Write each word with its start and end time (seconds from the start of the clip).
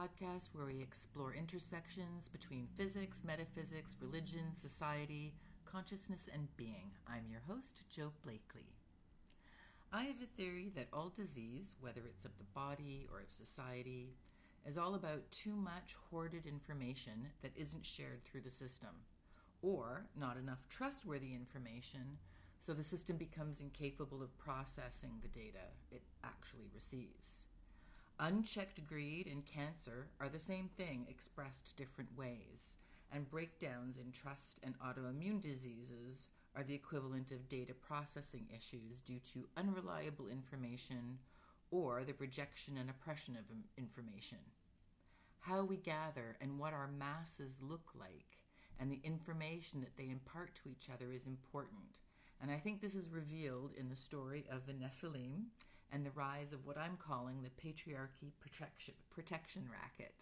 podcast 0.00 0.48
where 0.54 0.64
we 0.66 0.80
explore 0.80 1.34
intersections 1.34 2.28
between 2.28 2.66
physics, 2.76 3.22
metaphysics, 3.22 3.96
religion, 4.00 4.54
society, 4.54 5.34
consciousness, 5.66 6.26
and 6.32 6.48
being. 6.56 6.92
I'm 7.06 7.26
your 7.30 7.42
host, 7.46 7.82
Joe 7.90 8.12
Blakely. 8.24 8.72
I 9.92 10.04
have 10.04 10.22
a 10.22 10.36
theory 10.40 10.72
that 10.74 10.88
all 10.90 11.12
disease, 11.14 11.74
whether 11.80 12.00
it's 12.06 12.24
of 12.24 12.30
the 12.38 12.44
body 12.54 13.08
or 13.12 13.20
of 13.20 13.30
society, 13.30 14.14
is 14.64 14.78
all 14.78 14.94
about 14.94 15.30
too 15.32 15.54
much 15.54 15.96
hoarded 16.10 16.46
information 16.46 17.26
that 17.42 17.52
isn't 17.54 17.84
shared 17.84 18.24
through 18.24 18.42
the 18.42 18.50
system, 18.50 19.04
or 19.60 20.06
not 20.18 20.38
enough 20.38 20.66
trustworthy 20.70 21.34
information 21.34 22.16
so 22.58 22.72
the 22.72 22.84
system 22.84 23.16
becomes 23.16 23.60
incapable 23.60 24.22
of 24.22 24.38
processing 24.38 25.12
the 25.20 25.28
data 25.28 25.68
it 25.90 26.02
actually 26.24 26.70
receives. 26.74 27.49
Unchecked 28.22 28.86
greed 28.86 29.26
and 29.26 29.46
cancer 29.46 30.08
are 30.20 30.28
the 30.28 30.38
same 30.38 30.68
thing 30.76 31.06
expressed 31.08 31.74
different 31.78 32.14
ways, 32.18 32.76
and 33.10 33.30
breakdowns 33.30 33.96
in 33.96 34.12
trust 34.12 34.60
and 34.62 34.78
autoimmune 34.78 35.40
diseases 35.40 36.28
are 36.54 36.62
the 36.62 36.74
equivalent 36.74 37.32
of 37.32 37.48
data 37.48 37.72
processing 37.72 38.46
issues 38.54 39.00
due 39.00 39.20
to 39.32 39.48
unreliable 39.56 40.28
information 40.28 41.18
or 41.70 42.04
the 42.04 42.12
rejection 42.18 42.76
and 42.76 42.90
oppression 42.90 43.38
of 43.38 43.56
information. 43.78 44.38
How 45.38 45.64
we 45.64 45.78
gather 45.78 46.36
and 46.42 46.58
what 46.58 46.74
our 46.74 46.88
masses 46.88 47.56
look 47.62 47.88
like 47.98 48.36
and 48.78 48.92
the 48.92 49.00
information 49.02 49.80
that 49.80 49.96
they 49.96 50.10
impart 50.10 50.54
to 50.56 50.68
each 50.68 50.90
other 50.92 51.10
is 51.10 51.24
important 51.24 51.96
and 52.42 52.50
I 52.50 52.56
think 52.56 52.80
this 52.80 52.94
is 52.94 53.10
revealed 53.10 53.72
in 53.78 53.88
the 53.88 53.96
story 53.96 54.46
of 54.50 54.66
the 54.66 54.72
Nephilim 54.72 55.44
and 55.92 56.04
the 56.04 56.10
rise 56.10 56.52
of 56.52 56.66
what 56.66 56.78
I'm 56.78 56.96
calling 56.96 57.42
the 57.42 57.50
patriarchy 57.50 58.32
protection, 58.40 58.94
protection 59.10 59.68
racket. 59.70 60.14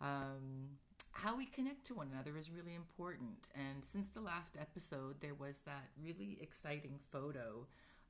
Um, 0.00 0.78
how 1.12 1.36
we 1.36 1.46
connect 1.46 1.86
to 1.86 1.94
one 1.94 2.08
another 2.12 2.36
is 2.36 2.50
really 2.50 2.74
important. 2.74 3.48
And 3.54 3.84
since 3.84 4.08
the 4.08 4.20
last 4.20 4.56
episode, 4.60 5.20
there 5.20 5.34
was 5.34 5.60
that 5.66 5.88
really 6.02 6.38
exciting 6.40 6.98
photo 7.10 7.66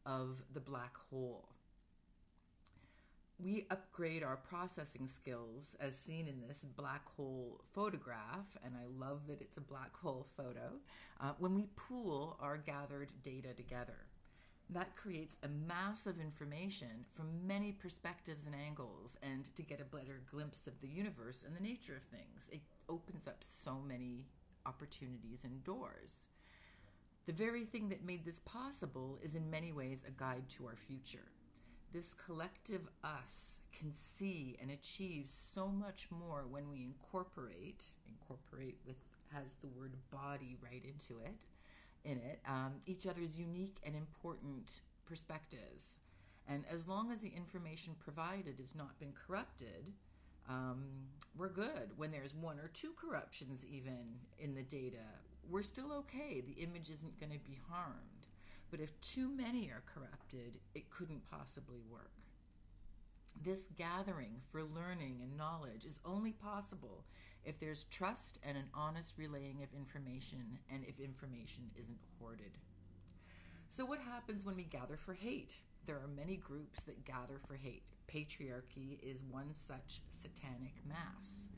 of 0.06 0.43
the 0.53 0.61
black 0.61 0.97
hole 1.11 1.48
we 3.43 3.67
upgrade 3.70 4.23
our 4.23 4.37
processing 4.37 5.09
skills 5.09 5.77
as 5.81 5.97
seen 5.97 6.28
in 6.28 6.41
this 6.47 6.65
black 6.65 7.06
hole 7.17 7.61
photograph, 7.75 8.56
and 8.65 8.75
I 8.77 8.87
love 8.98 9.27
that 9.27 9.41
it's 9.41 9.56
a 9.56 9.62
black 9.62 9.97
hole 9.97 10.27
photo, 10.37 10.78
uh, 11.20 11.33
when 11.39 11.55
we 11.55 11.67
pool 11.75 12.37
our 12.41 12.56
gathered 12.56 13.11
data 13.23 13.53
together. 13.55 14.06
That 14.73 14.97
creates 14.97 15.37
a 15.42 15.48
mass 15.48 16.06
of 16.06 16.20
information 16.20 17.05
from 17.12 17.47
many 17.47 17.73
perspectives 17.73 18.47
and 18.47 18.55
angles, 18.55 19.17
and 19.23 19.55
to 19.55 19.62
get 19.62 19.81
a 19.81 19.84
better 19.84 20.23
glimpse 20.31 20.67
of 20.67 20.81
the 20.81 20.89
universe 20.89 21.45
and 21.47 21.55
the 21.55 21.62
nature 21.62 21.97
of 21.97 22.05
things. 22.05 22.48
It 22.51 22.61
opens 22.89 23.27
up 23.27 23.39
so 23.41 23.78
many 23.87 24.25
opportunities 24.65 25.45
and 25.45 25.62
doors. 25.65 26.28
The 27.27 27.33
very 27.33 27.65
thing 27.65 27.89
that 27.91 28.05
made 28.05 28.25
this 28.25 28.41
possible 28.41 29.19
is 29.23 29.34
in 29.34 29.50
many 29.50 29.73
ways 29.73 30.03
a 30.06 30.11
guide 30.11 30.48
to 30.56 30.67
our 30.67 30.77
future 30.77 31.28
this 31.93 32.15
collective 32.15 32.89
us 33.05 33.61
can 33.73 33.93
see 33.93 34.56
and 34.61 34.70
achieve 34.70 35.28
so 35.28 35.69
much 35.69 36.09
more 36.11 36.45
when 36.48 36.70
we 36.70 36.83
incorporate 36.83 37.84
incorporate 38.09 38.78
with 38.87 38.97
has 39.33 39.55
the 39.61 39.69
word 39.69 39.93
body 40.11 40.56
right 40.62 40.83
into 40.84 41.20
it 41.23 41.47
in 42.05 42.19
it 42.19 42.41
um, 42.47 42.75
each 42.86 43.06
other's 43.06 43.39
unique 43.39 43.78
and 43.84 43.95
important 43.95 44.81
perspectives. 45.06 45.99
And 46.49 46.65
as 46.71 46.88
long 46.88 47.12
as 47.12 47.21
the 47.21 47.32
information 47.37 47.94
provided 47.99 48.59
has 48.59 48.75
not 48.75 48.99
been 48.99 49.12
corrupted 49.12 49.93
um, 50.49 50.82
we're 51.38 51.49
good. 51.49 51.91
When 51.97 52.10
there's 52.10 52.34
one 52.34 52.59
or 52.59 52.69
two 52.75 52.93
corruptions 53.00 53.65
even 53.65 54.19
in 54.38 54.54
the 54.54 54.62
data 54.62 55.06
we're 55.50 55.62
still 55.62 55.93
okay. 55.93 56.41
The 56.41 56.62
image 56.62 56.91
isn't 56.91 57.19
going 57.19 57.32
to 57.32 57.38
be 57.38 57.59
harmed. 57.69 58.26
But 58.71 58.81
if 58.81 58.99
too 59.00 59.28
many 59.28 59.69
are 59.69 59.82
corrupted, 59.87 60.59
it 60.75 60.91
couldn't 60.91 61.31
possibly 61.31 61.81
work. 61.91 62.12
This 63.43 63.69
gathering 63.76 64.41
for 64.50 64.62
learning 64.62 65.21
and 65.22 65.37
knowledge 65.37 65.84
is 65.84 66.00
only 66.05 66.32
possible 66.32 67.05
if 67.44 67.58
there's 67.58 67.84
trust 67.84 68.38
and 68.44 68.56
an 68.56 68.69
honest 68.75 69.14
relaying 69.19 69.62
of 69.62 69.69
information 69.76 70.58
and 70.70 70.84
if 70.84 71.00
information 71.00 71.64
isn't 71.80 71.98
hoarded. 72.19 72.53
So, 73.69 73.84
what 73.84 74.00
happens 74.00 74.44
when 74.44 74.56
we 74.56 74.64
gather 74.64 74.97
for 74.97 75.14
hate? 75.14 75.54
There 75.86 75.97
are 75.97 76.08
many 76.16 76.36
groups 76.36 76.82
that 76.84 77.04
gather 77.04 77.41
for 77.47 77.56
hate. 77.56 77.82
Patriarchy 78.06 78.98
is 79.02 79.25
one 79.25 79.52
such 79.52 80.00
satanic 80.10 80.75
mass. 80.86 81.48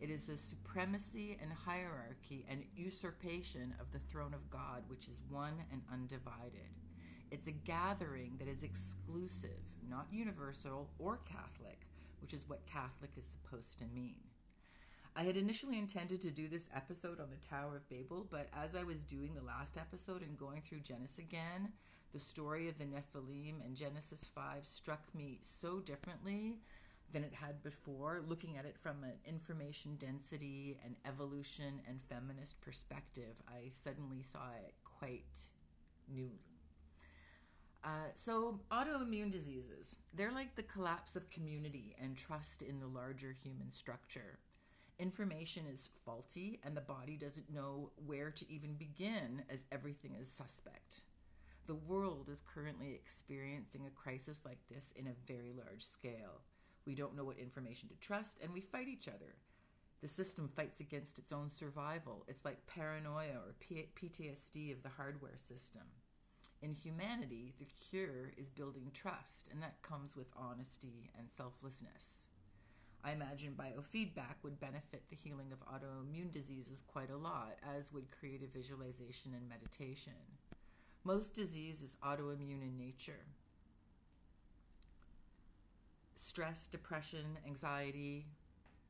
It 0.00 0.10
is 0.10 0.28
a 0.28 0.36
supremacy 0.36 1.38
and 1.40 1.52
hierarchy 1.52 2.44
and 2.50 2.64
usurpation 2.76 3.74
of 3.80 3.90
the 3.92 4.00
throne 4.00 4.34
of 4.34 4.50
God, 4.50 4.82
which 4.88 5.08
is 5.08 5.22
one 5.30 5.54
and 5.72 5.80
undivided. 5.92 6.76
It's 7.30 7.46
a 7.46 7.52
gathering 7.52 8.36
that 8.38 8.48
is 8.48 8.62
exclusive, 8.62 9.62
not 9.88 10.06
universal 10.12 10.90
or 10.98 11.20
Catholic, 11.24 11.86
which 12.20 12.34
is 12.34 12.48
what 12.48 12.66
Catholic 12.66 13.12
is 13.16 13.24
supposed 13.24 13.78
to 13.78 13.86
mean. 13.94 14.16
I 15.14 15.24
had 15.24 15.36
initially 15.36 15.78
intended 15.78 16.22
to 16.22 16.30
do 16.30 16.48
this 16.48 16.70
episode 16.74 17.20
on 17.20 17.28
the 17.28 17.46
Tower 17.46 17.76
of 17.76 17.88
Babel, 17.90 18.26
but 18.30 18.48
as 18.56 18.74
I 18.74 18.82
was 18.82 19.04
doing 19.04 19.34
the 19.34 19.44
last 19.44 19.76
episode 19.76 20.22
and 20.22 20.38
going 20.38 20.62
through 20.62 20.80
Genesis 20.80 21.18
again, 21.18 21.70
the 22.14 22.18
story 22.18 22.66
of 22.70 22.78
the 22.78 22.84
Nephilim 22.84 23.62
and 23.62 23.76
Genesis 23.76 24.24
5 24.34 24.66
struck 24.66 25.02
me 25.14 25.38
so 25.42 25.80
differently 25.80 26.60
than 27.12 27.24
it 27.24 27.34
had 27.34 27.62
before, 27.62 28.22
looking 28.26 28.56
at 28.56 28.64
it 28.64 28.78
from 28.78 29.04
an 29.04 29.12
information 29.26 29.96
density 29.96 30.78
and 30.82 30.96
evolution 31.04 31.82
and 31.86 32.00
feminist 32.08 32.58
perspective. 32.62 33.34
I 33.46 33.68
suddenly 33.68 34.22
saw 34.22 34.48
it 34.66 34.72
quite 34.82 35.40
newly. 36.08 36.40
Uh, 37.84 38.08
so, 38.14 38.60
autoimmune 38.70 39.30
diseases, 39.30 39.98
they're 40.14 40.32
like 40.32 40.54
the 40.54 40.62
collapse 40.62 41.16
of 41.16 41.28
community 41.28 41.94
and 42.00 42.16
trust 42.16 42.62
in 42.62 42.80
the 42.80 42.86
larger 42.86 43.36
human 43.42 43.70
structure 43.72 44.38
information 45.02 45.64
is 45.70 45.90
faulty 46.04 46.60
and 46.62 46.76
the 46.76 46.80
body 46.80 47.16
doesn't 47.16 47.52
know 47.52 47.90
where 48.06 48.30
to 48.30 48.50
even 48.50 48.74
begin 48.74 49.42
as 49.50 49.66
everything 49.72 50.14
is 50.18 50.30
suspect. 50.30 51.02
The 51.66 51.74
world 51.74 52.28
is 52.30 52.42
currently 52.54 52.92
experiencing 52.92 53.82
a 53.86 53.90
crisis 53.90 54.42
like 54.44 54.60
this 54.70 54.94
in 54.96 55.08
a 55.08 55.32
very 55.32 55.52
large 55.52 55.84
scale. 55.84 56.42
We 56.86 56.94
don't 56.94 57.16
know 57.16 57.24
what 57.24 57.38
information 57.38 57.88
to 57.88 57.96
trust 57.96 58.38
and 58.42 58.52
we 58.52 58.60
fight 58.60 58.88
each 58.88 59.08
other. 59.08 59.34
The 60.00 60.08
system 60.08 60.48
fights 60.54 60.80
against 60.80 61.18
its 61.18 61.32
own 61.32 61.50
survival. 61.50 62.24
It's 62.28 62.44
like 62.44 62.66
paranoia 62.66 63.38
or 63.44 63.54
PTSD 63.60 64.72
of 64.72 64.82
the 64.82 64.88
hardware 64.88 65.36
system. 65.36 65.82
In 66.60 66.74
humanity, 66.74 67.54
the 67.58 67.66
cure 67.90 68.32
is 68.36 68.50
building 68.50 68.90
trust, 68.94 69.48
and 69.52 69.60
that 69.62 69.82
comes 69.82 70.16
with 70.16 70.28
honesty 70.36 71.10
and 71.18 71.28
selflessness. 71.30 72.21
I 73.04 73.10
imagine 73.10 73.56
biofeedback 73.58 74.36
would 74.42 74.60
benefit 74.60 75.02
the 75.10 75.16
healing 75.16 75.52
of 75.52 75.58
autoimmune 75.66 76.30
diseases 76.30 76.84
quite 76.86 77.10
a 77.10 77.16
lot, 77.16 77.56
as 77.76 77.92
would 77.92 78.10
creative 78.12 78.50
visualization 78.50 79.32
and 79.34 79.48
meditation. 79.48 80.12
Most 81.02 81.34
disease 81.34 81.82
is 81.82 81.96
autoimmune 82.04 82.62
in 82.62 82.78
nature. 82.78 83.26
Stress, 86.14 86.68
depression, 86.68 87.38
anxiety 87.44 88.26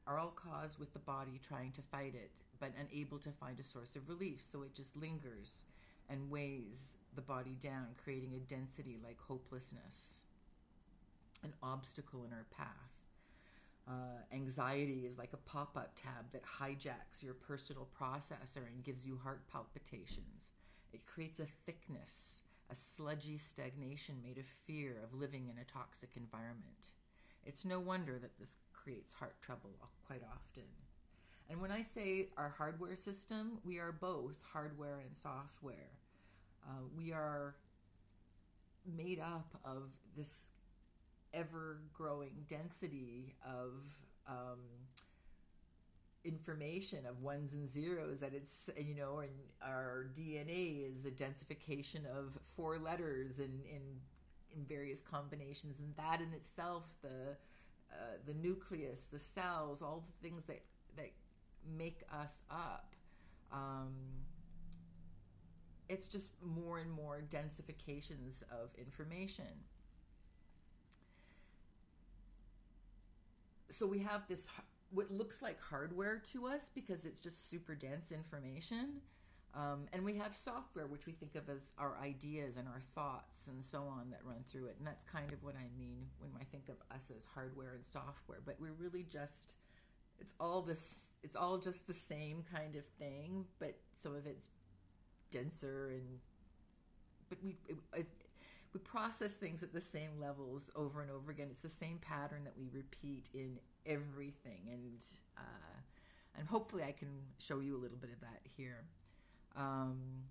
are 0.06 0.18
all 0.18 0.32
caused 0.36 0.78
with 0.78 0.92
the 0.92 0.98
body 0.98 1.40
trying 1.48 1.72
to 1.72 1.80
fight 1.80 2.14
it, 2.14 2.30
but 2.60 2.72
unable 2.78 3.18
to 3.18 3.30
find 3.30 3.58
a 3.58 3.64
source 3.64 3.96
of 3.96 4.10
relief, 4.10 4.42
so 4.42 4.62
it 4.62 4.74
just 4.74 4.94
lingers 4.94 5.62
and 6.10 6.30
weighs 6.30 6.90
the 7.14 7.22
body 7.22 7.56
down, 7.60 7.86
creating 8.04 8.34
a 8.34 8.38
density 8.40 8.98
like 9.02 9.18
hopelessness, 9.26 10.24
an 11.42 11.54
obstacle 11.62 12.24
in 12.24 12.32
our 12.32 12.46
path. 12.54 12.91
Uh, 13.88 14.22
anxiety 14.32 15.04
is 15.06 15.18
like 15.18 15.32
a 15.32 15.48
pop 15.48 15.76
up 15.76 15.92
tab 15.96 16.30
that 16.32 16.44
hijacks 16.44 17.22
your 17.22 17.34
personal 17.34 17.88
processor 17.98 18.66
and 18.72 18.84
gives 18.84 19.04
you 19.04 19.18
heart 19.22 19.42
palpitations. 19.50 20.52
It 20.92 21.06
creates 21.06 21.40
a 21.40 21.46
thickness, 21.66 22.42
a 22.70 22.76
sludgy 22.76 23.38
stagnation 23.38 24.16
made 24.24 24.38
of 24.38 24.46
fear 24.46 25.00
of 25.02 25.18
living 25.18 25.48
in 25.48 25.60
a 25.60 25.64
toxic 25.64 26.10
environment. 26.16 26.92
It's 27.44 27.64
no 27.64 27.80
wonder 27.80 28.18
that 28.20 28.38
this 28.38 28.58
creates 28.72 29.14
heart 29.14 29.34
trouble 29.42 29.70
quite 30.06 30.22
often. 30.22 30.68
And 31.50 31.60
when 31.60 31.72
I 31.72 31.82
say 31.82 32.28
our 32.36 32.54
hardware 32.56 32.96
system, 32.96 33.58
we 33.64 33.78
are 33.78 33.92
both 33.92 34.42
hardware 34.52 35.00
and 35.04 35.16
software. 35.16 35.90
Uh, 36.64 36.82
we 36.96 37.12
are 37.12 37.56
made 38.86 39.20
up 39.20 39.58
of 39.64 39.90
this 40.16 40.48
ever 41.34 41.78
growing 41.92 42.44
density 42.48 43.34
of 43.44 43.72
um, 44.28 44.60
information 46.24 47.06
of 47.06 47.20
ones 47.20 47.52
and 47.52 47.68
zeros 47.68 48.20
that 48.20 48.32
it's 48.32 48.70
you 48.76 48.94
know 48.94 49.18
and 49.18 49.32
our 49.60 50.06
dna 50.14 50.96
is 50.96 51.04
a 51.04 51.10
densification 51.10 52.06
of 52.06 52.38
four 52.54 52.78
letters 52.78 53.40
in 53.40 53.60
in 53.68 53.82
in 54.54 54.64
various 54.68 55.00
combinations 55.00 55.80
and 55.80 55.92
that 55.96 56.20
in 56.20 56.32
itself 56.32 56.84
the 57.02 57.36
uh, 57.92 58.16
the 58.26 58.34
nucleus, 58.34 59.06
the 59.12 59.18
cells, 59.18 59.82
all 59.82 60.02
the 60.04 60.26
things 60.26 60.44
that 60.46 60.62
that 60.96 61.10
make 61.76 62.02
us 62.10 62.42
up. 62.50 62.94
Um, 63.52 63.92
it's 65.88 66.08
just 66.08 66.32
more 66.42 66.78
and 66.78 66.90
more 66.90 67.22
densifications 67.28 68.42
of 68.44 68.70
information. 68.78 69.44
So 73.72 73.86
we 73.86 74.00
have 74.00 74.26
this 74.28 74.48
what 74.90 75.10
looks 75.10 75.40
like 75.40 75.58
hardware 75.60 76.18
to 76.32 76.46
us 76.46 76.70
because 76.74 77.06
it's 77.06 77.20
just 77.20 77.48
super 77.48 77.74
dense 77.74 78.12
information. 78.12 79.00
Um, 79.54 79.86
and 79.92 80.04
we 80.04 80.16
have 80.16 80.34
software, 80.34 80.86
which 80.86 81.06
we 81.06 81.12
think 81.12 81.34
of 81.34 81.48
as 81.48 81.72
our 81.78 81.96
ideas 82.02 82.56
and 82.56 82.66
our 82.68 82.82
thoughts 82.94 83.48
and 83.48 83.64
so 83.64 83.84
on 83.84 84.10
that 84.10 84.20
run 84.24 84.44
through 84.50 84.66
it. 84.66 84.76
And 84.78 84.86
that's 84.86 85.04
kind 85.04 85.32
of 85.32 85.42
what 85.42 85.54
I 85.56 85.68
mean 85.78 86.06
when 86.18 86.30
I 86.40 86.44
think 86.44 86.68
of 86.68 86.76
us 86.94 87.10
as 87.14 87.26
hardware 87.34 87.72
and 87.74 87.84
software. 87.84 88.40
But 88.44 88.56
we're 88.60 88.72
really 88.72 89.06
just, 89.10 89.54
it's 90.18 90.32
all 90.40 90.62
this, 90.62 91.00
it's 91.22 91.36
all 91.36 91.58
just 91.58 91.86
the 91.86 91.94
same 91.94 92.44
kind 92.50 92.76
of 92.76 92.84
thing, 92.98 93.44
but 93.58 93.74
some 93.96 94.14
of 94.14 94.26
it's 94.26 94.48
denser 95.30 95.90
and, 95.90 96.18
but 97.28 97.38
we, 97.42 97.56
it, 97.94 98.06
we 98.72 98.80
process 98.80 99.34
things 99.34 99.62
at 99.62 99.72
the 99.72 99.80
same 99.80 100.18
levels 100.20 100.70
over 100.74 101.02
and 101.02 101.10
over 101.10 101.30
again. 101.30 101.48
It's 101.50 101.60
the 101.60 101.70
same 101.70 101.98
pattern 101.98 102.44
that 102.44 102.56
we 102.56 102.68
repeat 102.72 103.28
in 103.34 103.58
everything. 103.84 104.68
And, 104.70 105.02
uh, 105.36 105.80
and 106.38 106.48
hopefully 106.48 106.82
I 106.82 106.92
can 106.92 107.08
show 107.38 107.60
you 107.60 107.76
a 107.76 107.80
little 107.80 107.98
bit 107.98 108.10
of 108.10 108.20
that 108.20 108.40
here. 108.56 108.84
Um, 109.56 110.24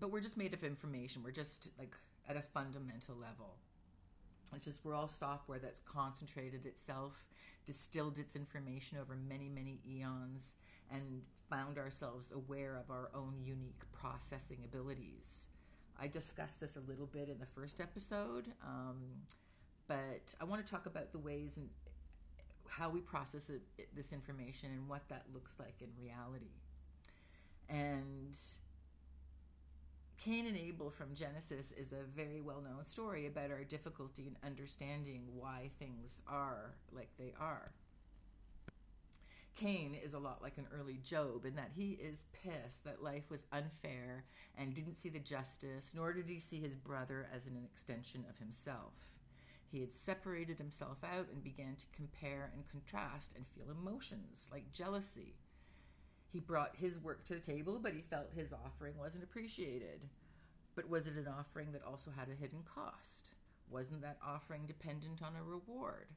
but 0.00 0.10
we're 0.10 0.20
just 0.20 0.36
made 0.36 0.54
of 0.54 0.64
information. 0.64 1.22
We're 1.22 1.30
just 1.32 1.68
like 1.78 1.94
at 2.28 2.36
a 2.36 2.42
fundamental 2.42 3.16
level. 3.16 3.56
It's 4.54 4.64
just 4.64 4.84
we're 4.84 4.94
all 4.94 5.08
software 5.08 5.58
that's 5.58 5.80
concentrated 5.80 6.64
itself, 6.64 7.26
distilled 7.66 8.18
its 8.18 8.34
information 8.34 8.96
over 8.98 9.14
many, 9.14 9.48
many 9.50 9.80
eons, 9.86 10.54
and 10.90 11.22
found 11.50 11.76
ourselves 11.76 12.32
aware 12.32 12.76
of 12.76 12.90
our 12.90 13.10
own 13.14 13.34
unique 13.42 13.82
processing 13.92 14.58
abilities. 14.64 15.47
I 16.00 16.06
discussed 16.06 16.60
this 16.60 16.76
a 16.76 16.80
little 16.80 17.06
bit 17.06 17.28
in 17.28 17.38
the 17.38 17.46
first 17.46 17.80
episode, 17.80 18.52
um, 18.62 18.96
but 19.86 20.34
I 20.40 20.44
want 20.44 20.64
to 20.64 20.70
talk 20.70 20.86
about 20.86 21.12
the 21.12 21.18
ways 21.18 21.56
and 21.56 21.68
how 22.68 22.88
we 22.88 23.00
process 23.00 23.50
it, 23.50 23.62
this 23.94 24.12
information 24.12 24.70
and 24.70 24.88
what 24.88 25.08
that 25.08 25.24
looks 25.32 25.54
like 25.58 25.76
in 25.80 25.88
reality. 26.00 26.52
And 27.68 28.38
Cain 30.18 30.46
and 30.46 30.56
Abel 30.56 30.90
from 30.90 31.14
Genesis 31.14 31.72
is 31.72 31.92
a 31.92 32.04
very 32.14 32.40
well 32.40 32.60
known 32.60 32.84
story 32.84 33.26
about 33.26 33.50
our 33.50 33.64
difficulty 33.64 34.26
in 34.26 34.36
understanding 34.46 35.22
why 35.34 35.70
things 35.78 36.22
are 36.28 36.74
like 36.92 37.08
they 37.18 37.32
are. 37.40 37.72
Cain 39.58 39.96
is 40.02 40.14
a 40.14 40.18
lot 40.18 40.42
like 40.42 40.56
an 40.58 40.68
early 40.78 40.98
Job 41.02 41.44
in 41.44 41.56
that 41.56 41.72
he 41.74 41.92
is 41.92 42.24
pissed 42.32 42.84
that 42.84 43.02
life 43.02 43.30
was 43.30 43.44
unfair 43.52 44.24
and 44.56 44.74
didn't 44.74 44.96
see 44.96 45.08
the 45.08 45.18
justice, 45.18 45.92
nor 45.94 46.12
did 46.12 46.28
he 46.28 46.38
see 46.38 46.60
his 46.60 46.76
brother 46.76 47.28
as 47.34 47.46
an 47.46 47.56
extension 47.64 48.24
of 48.30 48.38
himself. 48.38 48.92
He 49.70 49.80
had 49.80 49.92
separated 49.92 50.58
himself 50.58 50.98
out 51.02 51.28
and 51.32 51.42
began 51.42 51.76
to 51.76 51.86
compare 51.94 52.50
and 52.54 52.68
contrast 52.68 53.32
and 53.34 53.44
feel 53.48 53.70
emotions 53.70 54.46
like 54.50 54.72
jealousy, 54.72 55.34
he 56.30 56.40
brought 56.40 56.76
his 56.76 56.98
work 56.98 57.24
to 57.24 57.34
the 57.34 57.40
table, 57.40 57.80
but 57.82 57.94
he 57.94 58.02
felt 58.02 58.32
his 58.32 58.52
offering 58.52 58.98
wasn't 58.98 59.24
appreciated. 59.24 60.08
But 60.74 60.88
was 60.88 61.06
it 61.06 61.14
an 61.14 61.26
offering 61.26 61.72
that 61.72 61.84
also 61.84 62.10
had 62.10 62.28
a 62.28 62.34
hidden 62.34 62.62
cost? 62.62 63.32
Wasn't 63.70 64.02
that 64.02 64.18
offering 64.24 64.66
dependent 64.66 65.22
on 65.22 65.36
a 65.36 65.42
reward? 65.42 66.08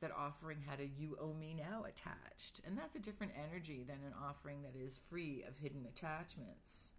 That 0.00 0.10
offering 0.12 0.58
had 0.68 0.80
a 0.80 0.86
you 0.86 1.16
owe 1.20 1.32
me 1.32 1.54
now 1.54 1.84
attached. 1.84 2.60
And 2.66 2.76
that's 2.76 2.96
a 2.96 2.98
different 2.98 3.32
energy 3.50 3.82
than 3.86 3.96
an 4.06 4.12
offering 4.22 4.62
that 4.62 4.78
is 4.78 5.00
free 5.08 5.42
of 5.48 5.56
hidden 5.56 5.86
attachments. 5.86 6.92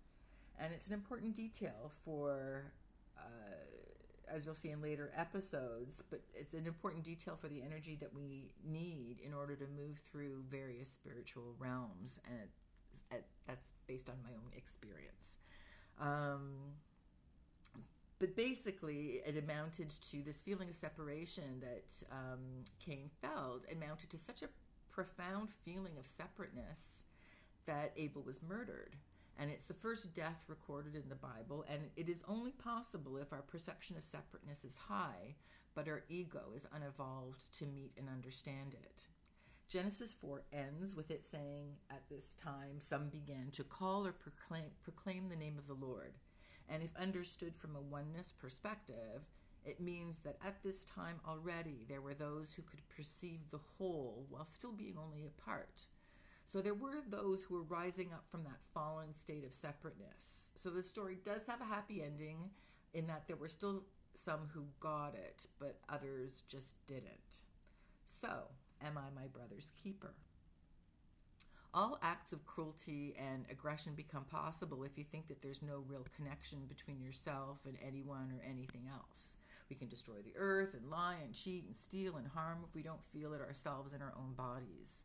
And 0.59 0.73
it's 0.73 0.87
an 0.87 0.93
important 0.93 1.35
detail 1.35 1.91
for, 2.03 2.71
uh, 3.17 4.31
as 4.33 4.45
you'll 4.45 4.55
see 4.55 4.71
in 4.71 4.81
later 4.81 5.11
episodes, 5.15 6.01
but 6.09 6.21
it's 6.33 6.55
an 6.55 6.65
important 6.65 7.03
detail 7.03 7.35
for 7.35 7.47
the 7.47 7.61
energy 7.61 7.95
that 7.99 8.13
we 8.13 8.49
need 8.65 9.19
in 9.23 9.33
order 9.33 9.55
to 9.55 9.65
move 9.67 9.99
through 10.11 10.43
various 10.49 10.89
spiritual 10.89 11.53
realms. 11.59 12.19
And 12.27 12.49
that's 13.45 13.71
based 13.87 14.09
on 14.09 14.15
my 14.23 14.31
own 14.31 14.51
experience. 14.55 15.37
Um, 15.99 16.55
but 18.19 18.35
basically, 18.35 19.21
it 19.25 19.37
amounted 19.37 19.89
to 20.11 20.23
this 20.23 20.41
feeling 20.41 20.69
of 20.69 20.75
separation 20.75 21.61
that 21.61 22.03
um, 22.11 22.63
Cain 22.79 23.09
felt, 23.21 23.65
amounted 23.71 24.09
to 24.09 24.17
such 24.17 24.41
a 24.41 24.49
profound 24.89 25.49
feeling 25.63 25.97
of 25.99 26.07
separateness 26.07 27.03
that 27.67 27.93
Abel 27.95 28.23
was 28.23 28.41
murdered. 28.41 28.95
And 29.39 29.51
it's 29.51 29.65
the 29.65 29.73
first 29.75 30.15
death 30.15 30.45
recorded 30.47 30.95
in 30.95 31.09
the 31.09 31.15
Bible, 31.15 31.63
and 31.69 31.91
it 31.95 32.09
is 32.09 32.23
only 32.27 32.51
possible 32.51 33.17
if 33.17 33.31
our 33.31 33.43
perception 33.43 33.95
of 33.95 34.03
separateness 34.03 34.65
is 34.65 34.77
high, 34.87 35.35
but 35.75 35.87
our 35.87 36.03
ego 36.09 36.41
is 36.55 36.65
unevolved 36.73 37.45
to 37.59 37.67
meet 37.67 37.91
and 37.99 38.09
understand 38.09 38.73
it. 38.73 39.03
Genesis 39.69 40.13
4 40.13 40.43
ends 40.51 40.95
with 40.95 41.11
it 41.11 41.23
saying, 41.23 41.73
At 41.91 42.09
this 42.09 42.33
time, 42.33 42.79
some 42.79 43.09
began 43.09 43.51
to 43.51 43.63
call 43.63 44.07
or 44.07 44.13
proclaim, 44.13 44.71
proclaim 44.81 45.29
the 45.29 45.35
name 45.35 45.59
of 45.59 45.67
the 45.67 45.73
Lord. 45.73 46.13
And 46.69 46.83
if 46.83 46.95
understood 46.95 47.55
from 47.55 47.75
a 47.75 47.81
oneness 47.81 48.31
perspective, 48.31 49.21
it 49.65 49.79
means 49.79 50.19
that 50.19 50.37
at 50.45 50.63
this 50.63 50.83
time 50.85 51.19
already 51.27 51.85
there 51.87 52.01
were 52.01 52.13
those 52.13 52.53
who 52.53 52.61
could 52.61 52.87
perceive 52.89 53.39
the 53.51 53.59
whole 53.77 54.25
while 54.29 54.45
still 54.45 54.71
being 54.71 54.97
only 54.97 55.25
a 55.25 55.41
part. 55.41 55.87
So 56.45 56.61
there 56.61 56.73
were 56.73 57.01
those 57.09 57.43
who 57.43 57.55
were 57.55 57.63
rising 57.63 58.13
up 58.13 58.23
from 58.29 58.43
that 58.45 58.61
fallen 58.73 59.13
state 59.13 59.43
of 59.43 59.53
separateness. 59.53 60.51
So 60.55 60.69
the 60.69 60.81
story 60.81 61.17
does 61.23 61.45
have 61.47 61.59
a 61.59 61.65
happy 61.65 62.01
ending 62.01 62.51
in 62.93 63.07
that 63.07 63.27
there 63.27 63.35
were 63.35 63.49
still 63.49 63.83
some 64.13 64.49
who 64.53 64.63
got 64.79 65.13
it, 65.13 65.45
but 65.59 65.79
others 65.89 66.43
just 66.47 66.75
didn't. 66.87 67.41
So, 68.05 68.45
am 68.81 68.97
I 68.97 69.09
my 69.13 69.27
brother's 69.27 69.71
keeper? 69.81 70.13
All 71.73 71.99
acts 72.01 72.33
of 72.33 72.45
cruelty 72.45 73.15
and 73.19 73.45
aggression 73.51 73.93
become 73.93 74.23
possible 74.23 74.83
if 74.83 74.97
you 74.97 75.03
think 75.03 75.27
that 75.27 75.41
there's 75.41 75.61
no 75.61 75.83
real 75.87 76.05
connection 76.15 76.59
between 76.67 77.01
yourself 77.01 77.59
and 77.65 77.77
anyone 77.85 78.31
or 78.31 78.43
anything 78.49 78.87
else. 78.91 79.35
We 79.69 79.75
can 79.75 79.89
destroy 79.89 80.21
the 80.23 80.33
earth 80.37 80.73
and 80.73 80.89
lie 80.89 81.17
and 81.23 81.33
cheat 81.33 81.65
and 81.65 81.75
steal 81.75 82.15
and 82.15 82.27
harm 82.27 82.59
if 82.67 82.73
we 82.73 82.81
don't 82.81 83.03
feel 83.03 83.33
it 83.33 83.41
ourselves 83.41 83.93
in 83.93 84.01
our 84.01 84.13
own 84.17 84.33
bodies. 84.33 85.03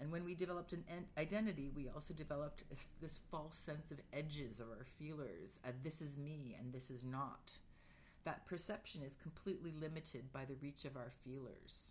And 0.00 0.10
when 0.10 0.24
we 0.24 0.34
developed 0.34 0.72
an 0.72 0.84
identity, 1.16 1.70
we 1.74 1.88
also 1.88 2.14
developed 2.14 2.64
this 3.00 3.20
false 3.30 3.56
sense 3.56 3.90
of 3.90 4.00
edges 4.12 4.60
of 4.60 4.68
our 4.68 4.86
feelers. 4.98 5.60
This 5.82 6.00
is 6.00 6.16
me 6.16 6.56
and 6.58 6.72
this 6.72 6.90
is 6.90 7.04
not. 7.04 7.58
That 8.24 8.46
perception 8.46 9.02
is 9.02 9.16
completely 9.16 9.72
limited 9.72 10.32
by 10.32 10.44
the 10.44 10.56
reach 10.60 10.84
of 10.84 10.96
our 10.96 11.12
feelers. 11.24 11.90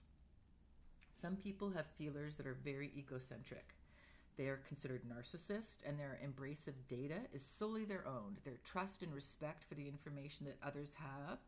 Some 1.11 1.35
people 1.35 1.71
have 1.71 1.85
feelers 1.97 2.37
that 2.37 2.47
are 2.47 2.57
very 2.63 2.91
egocentric. 2.97 3.73
They 4.37 4.47
are 4.47 4.61
considered 4.67 5.01
narcissist, 5.03 5.79
and 5.85 5.99
their 5.99 6.19
embrace 6.23 6.67
of 6.67 6.87
data 6.87 7.21
is 7.33 7.43
solely 7.43 7.85
their 7.85 8.07
own. 8.07 8.37
Their 8.45 8.59
trust 8.63 9.01
and 9.01 9.13
respect 9.13 9.63
for 9.63 9.73
the 9.73 9.87
information 9.87 10.45
that 10.45 10.59
others 10.65 10.95
have 10.95 11.39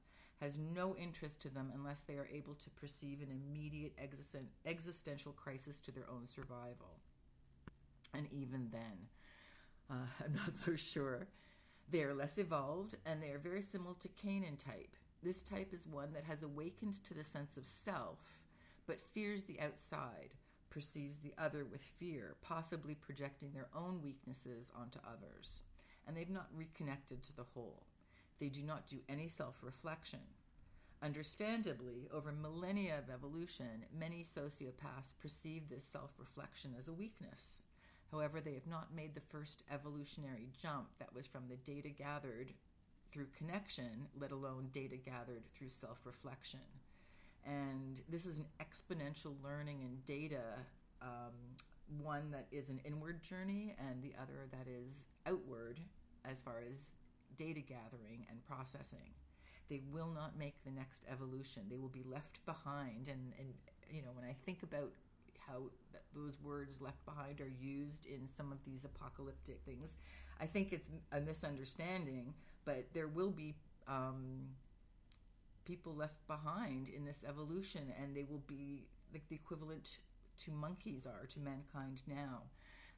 has 0.41 0.57
no 0.57 0.95
interest 0.95 1.41
to 1.41 1.49
them 1.49 1.71
unless 1.73 2.01
they 2.01 2.15
are 2.15 2.29
able 2.33 2.55
to 2.55 2.69
perceive 2.71 3.21
an 3.21 3.29
immediate 3.29 3.93
existential 4.65 5.33
crisis 5.33 5.79
to 5.81 5.91
their 5.91 6.09
own 6.09 6.25
survival. 6.25 6.99
And 8.13 8.27
even 8.31 8.69
then, 8.71 9.09
uh, 9.89 10.07
I'm 10.25 10.33
not 10.33 10.55
so 10.55 10.75
sure. 10.75 11.27
They 11.91 12.03
are 12.03 12.13
less 12.13 12.37
evolved 12.37 12.95
and 13.05 13.21
they 13.21 13.31
are 13.31 13.39
very 13.39 13.61
similar 13.61 13.95
to 13.99 14.07
Canaan 14.09 14.57
type. 14.57 14.95
This 15.21 15.41
type 15.41 15.73
is 15.73 15.85
one 15.85 16.13
that 16.13 16.23
has 16.23 16.43
awakened 16.43 17.03
to 17.03 17.13
the 17.13 17.23
sense 17.23 17.57
of 17.57 17.65
self, 17.65 18.19
but 18.87 19.01
fears 19.01 19.43
the 19.43 19.59
outside, 19.59 20.35
perceives 20.69 21.19
the 21.19 21.33
other 21.37 21.65
with 21.65 21.81
fear, 21.81 22.35
possibly 22.41 22.95
projecting 22.95 23.53
their 23.53 23.69
own 23.75 24.01
weaknesses 24.01 24.71
onto 24.75 24.99
others. 24.99 25.61
And 26.07 26.15
they've 26.15 26.29
not 26.29 26.47
reconnected 26.55 27.23
to 27.23 27.35
the 27.35 27.45
whole. 27.53 27.83
They 28.39 28.49
do 28.49 28.63
not 28.63 28.87
do 28.87 28.97
any 29.07 29.27
self 29.27 29.59
reflection. 29.61 30.19
Understandably, 31.01 32.09
over 32.13 32.31
millennia 32.31 32.99
of 32.99 33.13
evolution, 33.13 33.85
many 33.97 34.23
sociopaths 34.23 35.17
perceive 35.21 35.69
this 35.69 35.85
self 35.85 36.15
reflection 36.17 36.75
as 36.77 36.87
a 36.87 36.93
weakness. 36.93 37.63
However, 38.11 38.41
they 38.41 38.53
have 38.53 38.67
not 38.67 38.95
made 38.95 39.13
the 39.13 39.21
first 39.21 39.63
evolutionary 39.71 40.49
jump 40.61 40.87
that 40.99 41.13
was 41.13 41.27
from 41.27 41.47
the 41.47 41.57
data 41.57 41.89
gathered 41.89 42.53
through 43.11 43.27
connection, 43.37 44.07
let 44.19 44.31
alone 44.31 44.69
data 44.71 44.97
gathered 44.97 45.43
through 45.53 45.69
self 45.69 46.05
reflection. 46.05 46.59
And 47.45 48.01
this 48.09 48.25
is 48.25 48.35
an 48.35 48.45
exponential 48.61 49.33
learning 49.43 49.81
and 49.83 50.05
data, 50.05 50.43
um, 51.01 51.33
one 52.01 52.31
that 52.31 52.47
is 52.51 52.69
an 52.69 52.79
inward 52.85 53.21
journey, 53.23 53.75
and 53.79 54.03
the 54.03 54.13
other 54.21 54.47
that 54.51 54.67
is 54.67 55.07
outward 55.25 55.79
as 56.25 56.41
far 56.41 56.61
as 56.71 56.93
data 57.37 57.61
gathering 57.61 58.25
and 58.29 58.43
processing. 58.45 59.13
they 59.69 59.81
will 59.91 60.09
not 60.09 60.37
make 60.37 60.63
the 60.63 60.71
next 60.71 61.03
evolution. 61.11 61.63
They 61.69 61.77
will 61.77 61.89
be 61.89 62.03
left 62.03 62.43
behind. 62.45 63.07
And, 63.07 63.33
and 63.39 63.53
you 63.91 64.01
know, 64.01 64.09
when 64.13 64.25
I 64.25 64.35
think 64.45 64.63
about 64.63 64.91
how 65.47 65.63
those 66.15 66.39
words 66.41 66.81
left 66.81 67.05
behind 67.05 67.39
are 67.41 67.51
used 67.61 68.05
in 68.05 68.25
some 68.25 68.51
of 68.51 68.57
these 68.65 68.85
apocalyptic 68.85 69.61
things, 69.65 69.97
I 70.41 70.45
think 70.45 70.73
it's 70.73 70.89
a 71.11 71.19
misunderstanding, 71.21 72.33
but 72.65 72.85
there 72.93 73.07
will 73.07 73.31
be 73.31 73.55
um, 73.87 74.47
people 75.69 75.93
left 75.93 76.25
behind 76.25 76.89
in 76.89 77.05
this 77.05 77.23
evolution, 77.27 77.93
and 78.01 78.15
they 78.15 78.25
will 78.27 78.43
be 78.47 78.87
like 79.13 79.27
the 79.29 79.35
equivalent 79.35 79.99
to 80.43 80.49
monkeys 80.51 81.05
are 81.05 81.27
to 81.27 81.39
mankind 81.39 82.01
now. 82.07 82.41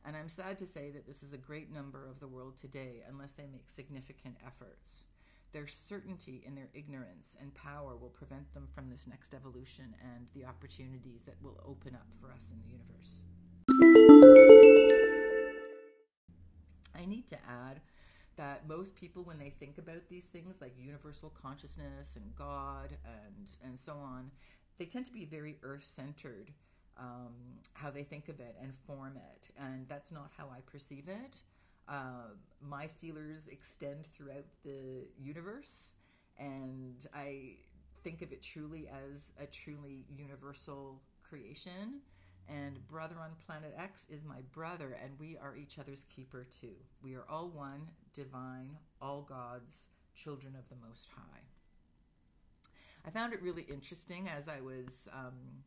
And 0.06 0.16
I'm 0.16 0.30
sad 0.30 0.58
to 0.60 0.66
say 0.66 0.90
that 0.92 1.06
this 1.06 1.22
is 1.22 1.34
a 1.34 1.38
great 1.38 1.70
number 1.70 2.08
of 2.08 2.22
the 2.22 2.30
world 2.30 2.56
today, 2.56 3.04
unless 3.10 3.34
they 3.34 3.46
make 3.52 3.70
significant 3.70 4.38
efforts. 4.48 5.04
Their 5.52 5.68
certainty 5.68 6.44
in 6.48 6.56
their 6.56 6.70
ignorance 6.74 7.36
and 7.42 7.54
power 7.54 7.98
will 7.98 8.10
prevent 8.10 8.54
them 8.54 8.70
from 8.74 8.88
this 8.90 9.06
next 9.06 9.34
evolution 9.34 9.94
and 10.16 10.28
the 10.34 10.46
opportunities 10.46 11.24
that 11.24 11.42
will 11.44 11.62
open 11.68 11.94
up 11.94 12.08
for 12.22 12.32
us 12.32 12.54
in 12.54 12.62
the 12.62 12.70
universe. 12.72 13.22
I 16.96 17.06
need 17.06 17.28
to 17.28 17.38
add 17.46 17.82
that 18.38 18.68
most 18.68 18.96
people, 18.96 19.24
when 19.24 19.38
they 19.38 19.50
think 19.50 19.78
about 19.78 20.08
these 20.10 20.26
things 20.26 20.62
like 20.62 20.74
universal 20.78 21.32
consciousness 21.42 22.16
and 22.16 22.36
God 22.36 22.98
and, 23.06 23.52
and 23.64 23.78
so 23.78 23.94
on, 23.94 24.32
they 24.78 24.86
tend 24.86 25.06
to 25.06 25.12
be 25.12 25.26
very 25.26 25.58
earth 25.64 25.86
centered. 25.86 26.52
Um, 26.98 27.34
how 27.74 27.90
they 27.90 28.04
think 28.04 28.30
of 28.30 28.40
it 28.40 28.56
and 28.62 28.76
form 28.76 29.18
it. 29.18 29.50
And 29.58 29.88
that's 29.88 30.12
not 30.12 30.30
how 30.38 30.46
I 30.46 30.60
perceive 30.66 31.08
it. 31.08 31.38
Uh, 31.88 32.36
my 32.62 32.88
feelers 32.88 33.48
extend 33.48 34.06
throughout 34.06 34.46
the 34.64 35.08
universe, 35.20 35.94
and 36.38 37.06
I 37.14 37.56
think 38.04 38.22
of 38.22 38.32
it 38.32 38.42
truly 38.42 38.88
as 38.88 39.32
a 39.42 39.46
truly 39.46 40.06
universal 40.16 41.02
creation. 41.28 42.02
And 42.52 42.86
brother 42.88 43.16
on 43.22 43.32
planet 43.46 43.74
X 43.78 44.06
is 44.10 44.26
my 44.26 44.42
brother, 44.52 44.98
and 45.02 45.18
we 45.18 45.38
are 45.38 45.56
each 45.56 45.80
other's 45.80 46.06
keeper 46.14 46.46
too. 46.60 46.76
We 47.02 47.16
are 47.16 47.24
all 47.30 47.48
one, 47.48 47.88
divine, 48.14 48.78
all 49.02 49.22
gods, 49.22 49.88
children 50.14 50.56
of 50.58 50.68
the 50.68 50.76
Most 50.86 51.08
High. 51.16 51.44
I 53.06 53.10
found 53.10 53.34
it 53.34 53.42
really 53.42 53.64
interesting 53.64 54.28
as 54.28 54.50
I 54.50 54.60
was 54.60 55.08
um, 55.14 55.64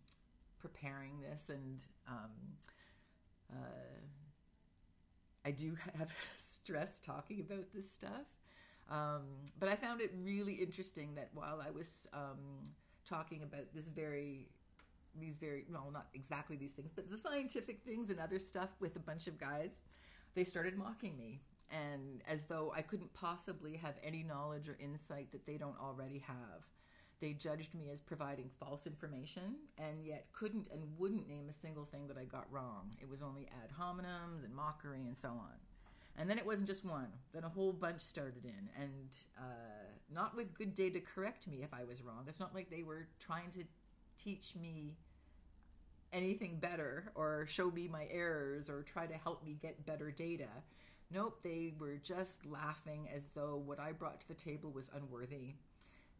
preparing 0.59 1.21
this 1.21 1.49
and 1.49 1.83
um, 2.07 2.31
uh, 3.51 4.01
I 5.45 5.51
do 5.51 5.77
have 5.99 6.15
stress 6.39 6.99
talking 6.99 7.41
about 7.41 7.73
this 7.75 7.91
stuff. 7.91 8.27
Um, 8.91 9.23
but 9.59 9.69
I 9.69 9.77
found 9.77 10.01
it 10.01 10.13
really 10.23 10.55
interesting 10.55 11.15
that 11.15 11.31
while 11.33 11.63
I 11.67 11.71
was 11.71 12.07
um, 12.13 12.65
talking 13.07 13.43
about 13.43 13.73
this 13.75 13.89
very, 13.89 14.49
these 15.21 15.37
very, 15.37 15.65
well, 15.71 15.91
not 15.93 16.09
exactly 16.15 16.57
these 16.57 16.73
things, 16.73 16.91
but 16.95 17.11
the 17.11 17.17
scientific 17.17 17.83
things 17.85 18.11
and 18.11 18.21
other 18.21 18.39
stuff 18.39 18.71
with 18.81 18.97
a 18.97 19.01
bunch 19.01 19.27
of 19.27 19.39
guys, 19.39 19.81
they 20.35 20.45
started 20.45 20.77
mocking 20.77 21.17
me. 21.17 21.41
And 21.71 22.23
as 22.29 22.45
though 22.45 22.73
I 22.77 22.83
couldn't 22.83 23.13
possibly 23.15 23.77
have 23.77 23.95
any 24.03 24.23
knowledge 24.23 24.69
or 24.69 24.77
insight 24.79 25.33
that 25.33 25.47
they 25.47 25.57
don't 25.57 25.81
already 25.81 26.19
have. 26.19 26.65
They 27.21 27.33
judged 27.33 27.75
me 27.75 27.91
as 27.91 28.01
providing 28.01 28.51
false 28.61 28.87
information 28.87 29.57
and 29.79 30.05
yet 30.05 30.27
couldn't 30.33 30.69
and 30.73 30.83
wouldn't 30.99 31.29
name 31.29 31.49
a 31.49 31.53
single 31.53 31.85
thing 31.85 32.07
that 32.09 32.19
I 32.19 32.25
got 32.25 32.51
wrong. 32.53 32.95
It 33.01 33.09
was 33.09 33.23
only 33.23 33.49
ad 33.63 33.71
hominems 33.71 34.45
and 34.45 34.55
mockery 34.55 35.07
and 35.07 35.17
so 35.17 35.29
on. 35.29 35.55
And 36.17 36.31
then 36.31 36.39
it 36.39 36.47
wasn't 36.47 36.69
just 36.69 36.85
one, 36.85 37.09
then 37.33 37.43
a 37.43 37.49
whole 37.49 37.73
bunch 37.73 38.01
started 38.01 38.45
in, 38.45 38.69
and 38.81 39.09
uh, 39.37 39.89
not 40.13 40.37
with 40.37 40.55
good 40.55 40.75
data 40.75 41.01
correct 41.01 41.49
me 41.49 41.63
if 41.65 41.75
I 41.75 41.83
was 41.83 42.03
wrong. 42.03 42.27
It's 42.29 42.39
not 42.39 42.55
like 42.55 42.71
they 42.71 42.85
were 42.85 43.09
trying 43.19 43.51
to 43.53 43.65
teach 44.17 44.55
me 44.61 44.97
anything 46.13 46.59
better 46.59 47.11
or 47.15 47.47
show 47.49 47.71
me 47.71 47.89
my 47.89 48.07
errors 48.11 48.71
or 48.71 48.83
try 48.83 49.07
to 49.07 49.15
help 49.15 49.45
me 49.45 49.57
get 49.61 49.85
better 49.85 50.11
data. 50.11 50.49
Nope, 51.11 51.41
they 51.43 51.75
were 51.79 51.97
just 52.03 52.47
laughing 52.47 53.09
as 53.15 53.27
though 53.35 53.61
what 53.65 53.79
I 53.79 53.93
brought 53.93 54.21
to 54.23 54.29
the 54.29 54.35
table 54.35 54.71
was 54.71 54.91
unworthy 54.95 55.55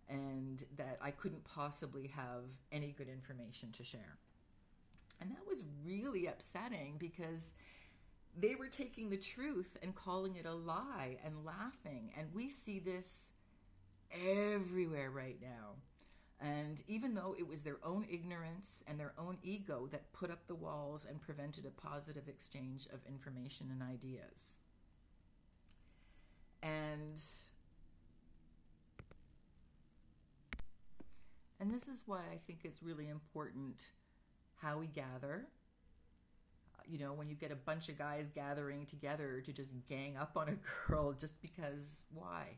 and 0.09 0.63
that 0.77 0.99
I 1.01 1.11
couldn't 1.11 1.45
possibly 1.45 2.09
have 2.09 2.45
any 2.71 2.95
good 2.97 3.09
information 3.09 3.73
to 3.73 3.85
share. 3.85 4.19
And 5.21 5.31
that 5.31 5.47
was 5.49 5.65
really 5.85 6.27
upsetting 6.27 6.97
because 6.99 7.53
they 8.37 8.57
were 8.57 8.67
taking 8.67 9.11
the 9.11 9.17
truth 9.17 9.77
and 9.83 9.95
calling 9.95 10.37
it 10.37 10.45
a 10.45 10.53
lie 10.53 11.19
and 11.25 11.45
laughing. 11.45 12.13
And 12.19 12.29
we 12.35 12.51
see 12.51 12.79
this 12.79 13.31
everywhere 14.13 15.11
right 15.11 15.39
now. 15.41 15.77
And 16.45 16.83
even 16.89 17.15
though 17.15 17.35
it 17.39 17.49
was 17.49 17.63
their 17.63 17.79
own 17.83 18.05
ignorance 18.11 18.85
and 18.87 19.01
their 19.01 19.15
own 19.17 19.39
ego 19.43 19.89
that 19.91 20.13
put 20.13 20.31
up 20.31 20.47
the 20.47 20.55
walls 20.55 21.07
and 21.09 21.19
prevented 21.19 21.65
a 21.65 21.71
positive 21.71 22.29
exchange 22.29 22.87
of 22.93 23.01
information 23.09 23.71
and 23.73 23.83
ideas. 23.83 24.57
And 26.63 27.19
And 31.61 31.73
this 31.73 31.89
is 31.89 32.03
why 32.05 32.19
I 32.31 32.39
think 32.47 32.61
it's 32.65 32.83
really 32.83 33.09
important 33.09 33.93
how 34.57 34.77
we 34.77 34.87
gather. 34.87 35.47
Uh, 36.79 36.83
you 36.87 36.99
know, 36.99 37.15
when 37.15 37.31
you 37.31 37.37
get 37.37 37.53
a 37.53 37.57
bunch 37.57 37.89
of 37.89 37.97
guys 37.97 38.29
gathering 38.29 38.85
together 38.85 39.41
to 39.41 39.53
just 39.53 39.73
gang 39.89 40.19
up 40.19 40.37
on 40.37 40.49
a 40.51 40.57
girl 40.91 41.15
just 41.15 41.41
because 41.41 42.05
why? 42.13 42.57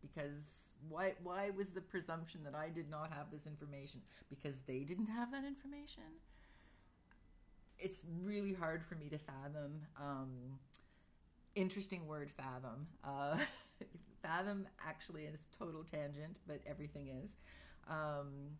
Because 0.00 0.71
why 0.88 1.14
why 1.22 1.50
was 1.50 1.70
the 1.70 1.80
presumption 1.80 2.42
that 2.44 2.54
I 2.54 2.68
did 2.68 2.90
not 2.90 3.12
have 3.12 3.30
this 3.30 3.46
information? 3.46 4.00
Because 4.28 4.60
they 4.66 4.80
didn't 4.80 5.06
have 5.06 5.30
that 5.32 5.44
information? 5.44 6.04
It's 7.78 8.04
really 8.22 8.52
hard 8.52 8.84
for 8.84 8.94
me 8.94 9.08
to 9.08 9.18
fathom. 9.18 9.82
Um, 10.00 10.58
interesting 11.54 12.06
word, 12.06 12.30
fathom. 12.30 12.86
Uh, 13.04 13.36
fathom 14.22 14.66
actually 14.86 15.24
is 15.24 15.48
total 15.58 15.82
tangent, 15.84 16.38
but 16.46 16.60
everything 16.66 17.08
is. 17.22 17.36
Um, 17.88 18.56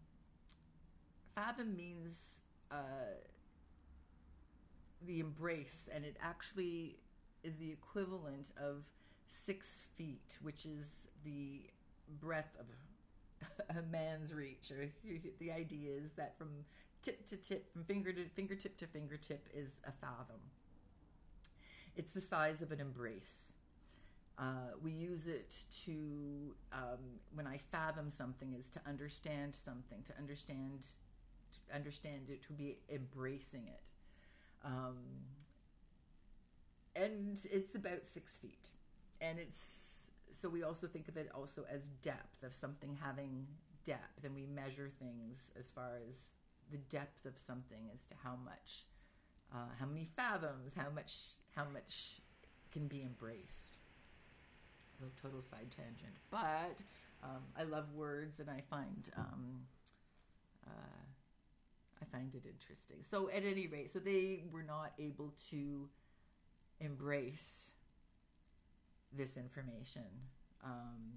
fathom 1.34 1.76
means 1.76 2.40
uh, 2.70 3.14
the 5.06 5.20
embrace, 5.20 5.88
and 5.94 6.04
it 6.04 6.16
actually 6.20 6.96
is 7.44 7.56
the 7.56 7.70
equivalent 7.70 8.50
of 8.56 8.84
six 9.26 9.82
feet, 9.96 10.38
which 10.42 10.66
is 10.66 11.06
the 11.24 11.62
breadth 12.20 12.56
of 12.58 12.66
a 13.76 13.82
man's 13.90 14.32
reach. 14.32 14.72
The 15.38 15.52
idea 15.52 15.92
is 15.92 16.12
that 16.12 16.36
from 16.38 16.48
tip 17.02 17.26
to 17.26 17.36
tip, 17.36 17.72
from 17.72 17.84
finger 17.84 18.12
to 18.12 18.24
fingertip 18.34 18.76
to 18.78 18.86
fingertip, 18.86 19.48
is 19.54 19.80
a 19.86 19.92
fathom. 19.92 20.40
It's 21.96 22.12
the 22.12 22.20
size 22.20 22.62
of 22.62 22.72
an 22.72 22.80
embrace. 22.80 23.52
Uh, 24.38 24.72
we 24.82 24.90
use 24.90 25.26
it 25.26 25.64
to, 25.84 26.54
um, 26.72 27.20
when 27.34 27.46
I 27.46 27.58
fathom 27.58 28.08
something, 28.08 28.54
is 28.58 28.70
to 28.70 28.80
understand 28.86 29.54
something, 29.54 30.02
to 30.04 30.12
understand, 30.18 30.86
to 31.68 31.74
understand 31.74 32.30
it, 32.30 32.42
to 32.46 32.52
be 32.52 32.78
embracing 32.90 33.68
it. 33.68 33.90
Um, 34.64 34.96
and 36.96 37.38
it's 37.50 37.74
about 37.74 38.04
six 38.04 38.38
feet. 38.38 38.68
And 39.20 39.38
it's, 39.38 39.91
so 40.32 40.48
we 40.48 40.62
also 40.62 40.86
think 40.86 41.08
of 41.08 41.16
it 41.16 41.30
also 41.34 41.64
as 41.70 41.88
depth, 42.02 42.42
of 42.42 42.54
something 42.54 42.98
having 43.02 43.46
depth. 43.84 44.24
And 44.24 44.34
we 44.34 44.46
measure 44.46 44.90
things 44.98 45.50
as 45.58 45.70
far 45.70 45.92
as 46.08 46.16
the 46.70 46.78
depth 46.78 47.26
of 47.26 47.38
something 47.38 47.90
as 47.92 48.06
to 48.06 48.14
how 48.22 48.36
much, 48.44 48.84
uh, 49.52 49.70
how 49.78 49.86
many 49.86 50.08
fathoms, 50.16 50.74
how 50.76 50.90
much, 50.94 51.16
how 51.54 51.64
much 51.72 52.20
can 52.70 52.88
be 52.88 53.02
embraced 53.02 53.78
a 55.02 55.20
total 55.20 55.42
side 55.42 55.74
tangent. 55.76 56.16
But 56.30 56.82
um, 57.22 57.42
I 57.56 57.64
love 57.64 57.92
words, 57.94 58.40
and 58.40 58.48
I 58.50 58.62
find 58.70 59.10
um, 59.16 59.60
uh, 60.66 61.02
I 62.00 62.04
find 62.16 62.34
it 62.34 62.44
interesting. 62.46 62.98
So 63.00 63.30
at 63.30 63.44
any 63.44 63.66
rate, 63.66 63.90
so 63.90 63.98
they 63.98 64.44
were 64.50 64.62
not 64.62 64.92
able 64.98 65.32
to 65.50 65.88
embrace 66.80 67.70
this 69.16 69.36
information. 69.36 70.06
Um, 70.64 71.12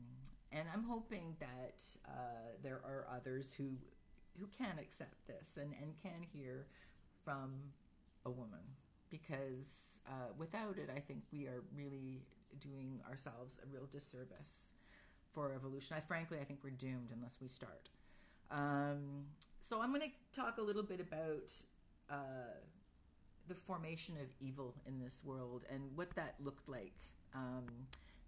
and 0.51 0.67
I'm 0.73 0.83
hoping 0.83 1.35
that 1.39 1.83
uh, 2.07 2.57
there 2.63 2.81
are 2.85 3.07
others 3.13 3.53
who 3.57 3.71
who 4.39 4.47
can 4.47 4.77
accept 4.79 5.25
this 5.27 5.57
and, 5.57 5.73
and 5.81 5.93
can 6.03 6.21
hear 6.33 6.67
from 7.23 7.53
a 8.25 8.29
woman 8.29 8.59
because 9.09 9.99
uh, 10.07 10.33
without 10.37 10.77
it, 10.77 10.89
I 10.93 10.99
think 10.99 11.21
we 11.31 11.45
are 11.47 11.63
really 11.73 12.21
doing 12.59 12.99
ourselves 13.09 13.59
a 13.63 13.73
real 13.73 13.87
disservice 13.89 14.71
for 15.33 15.53
evolution. 15.53 15.95
I 15.97 15.99
frankly, 16.01 16.39
I 16.39 16.43
think 16.43 16.59
we're 16.63 16.71
doomed 16.71 17.09
unless 17.13 17.39
we 17.41 17.47
start. 17.47 17.89
Um, 18.51 19.25
so 19.61 19.81
I'm 19.81 19.89
going 19.89 20.01
to 20.01 20.39
talk 20.39 20.57
a 20.57 20.61
little 20.61 20.83
bit 20.83 20.99
about 20.99 21.51
uh, 22.09 22.59
the 23.47 23.55
formation 23.55 24.15
of 24.17 24.27
evil 24.39 24.75
in 24.85 24.99
this 24.99 25.23
world 25.25 25.63
and 25.71 25.83
what 25.95 26.15
that 26.15 26.35
looked 26.39 26.67
like. 26.69 26.93
Um, 27.35 27.65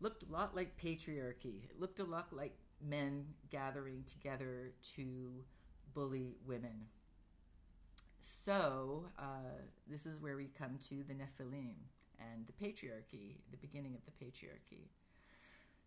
looked 0.02 0.24
a 0.24 0.32
lot 0.32 0.56
like 0.56 0.78
patriarchy. 0.78 1.64
It 1.70 1.80
looked 1.80 2.00
a 2.00 2.04
lot 2.04 2.28
like 2.32 2.58
men 2.86 3.26
gathering 3.50 4.04
together 4.06 4.74
to 4.96 5.44
bully 5.94 6.36
women. 6.46 6.86
So, 8.20 9.06
uh, 9.18 9.62
this 9.90 10.06
is 10.06 10.20
where 10.20 10.36
we 10.36 10.50
come 10.58 10.78
to 10.90 11.04
the 11.04 11.14
Nephilim 11.14 11.76
and 12.20 12.46
the 12.46 12.66
patriarchy, 12.66 13.38
the 13.52 13.58
beginning 13.58 13.96
of 13.96 14.02
the 14.06 14.26
patriarchy. 14.26 14.90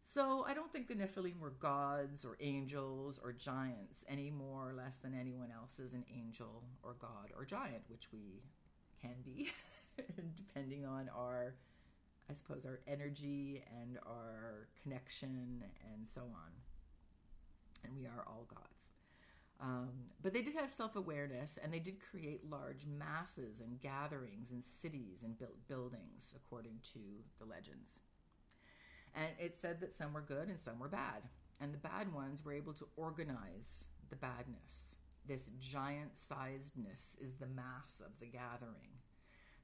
So, 0.03 0.45
I 0.49 0.55
don't 0.55 0.73
think 0.73 0.89
the 0.89 0.95
Nephilim 0.95 1.39
were 1.39 1.51
gods 1.51 2.25
or 2.25 2.37
angels 2.41 3.21
or 3.23 3.33
giants 3.33 4.05
any 4.09 4.31
more 4.31 4.71
or 4.71 4.73
less 4.73 4.97
than 4.97 5.15
anyone 5.15 5.51
else 5.55 5.79
is 5.79 5.93
an 5.93 6.05
angel 6.13 6.65
or 6.83 6.95
god 6.99 7.31
or 7.37 7.45
giant, 7.45 7.83
which 7.89 8.11
we 8.13 8.43
can 9.01 9.17
be, 9.25 9.51
depending 10.37 10.87
on 10.87 11.11
our, 11.15 11.55
I 12.31 12.35
suppose, 12.35 12.65
our 12.65 12.81
energy 12.87 13.65
and 13.81 13.99
our 14.07 14.69
connection 14.83 15.65
and 15.93 16.07
so 16.07 16.21
on. 16.21 16.53
And 17.83 17.95
we 17.97 18.07
are 18.07 18.25
all 18.27 18.47
gods. 18.49 18.93
Um, 19.61 19.91
but 20.23 20.33
they 20.33 20.43
did 20.43 20.55
have 20.55 20.71
self 20.71 20.97
awareness 20.97 21.59
and 21.63 21.73
they 21.73 21.81
did 21.81 21.97
create 22.11 22.49
large 22.49 22.87
masses 22.87 23.61
and 23.61 23.81
gatherings 23.81 24.53
and 24.53 24.65
cities 24.65 25.23
and 25.23 25.39
built 25.39 25.67
buildings, 25.69 26.35
according 26.37 26.79
to 26.95 27.01
the 27.39 27.45
legends. 27.45 28.01
And 29.15 29.27
it 29.39 29.57
said 29.61 29.81
that 29.81 29.93
some 29.93 30.13
were 30.13 30.21
good 30.21 30.49
and 30.49 30.61
some 30.61 30.79
were 30.79 30.89
bad. 30.89 31.23
And 31.61 31.75
the 31.75 31.79
bad 31.79 32.15
ones 32.15 32.45
were 32.45 32.55
able 32.55 32.73
to 32.75 32.87
organize 32.97 33.85
the 34.09 34.17
badness. 34.17 34.97
This 35.27 35.51
giant 35.59 36.15
sizedness 36.15 37.21
is 37.21 37.35
the 37.35 37.47
mass 37.47 38.01
of 38.05 38.19
the 38.19 38.27
gathering. 38.27 39.00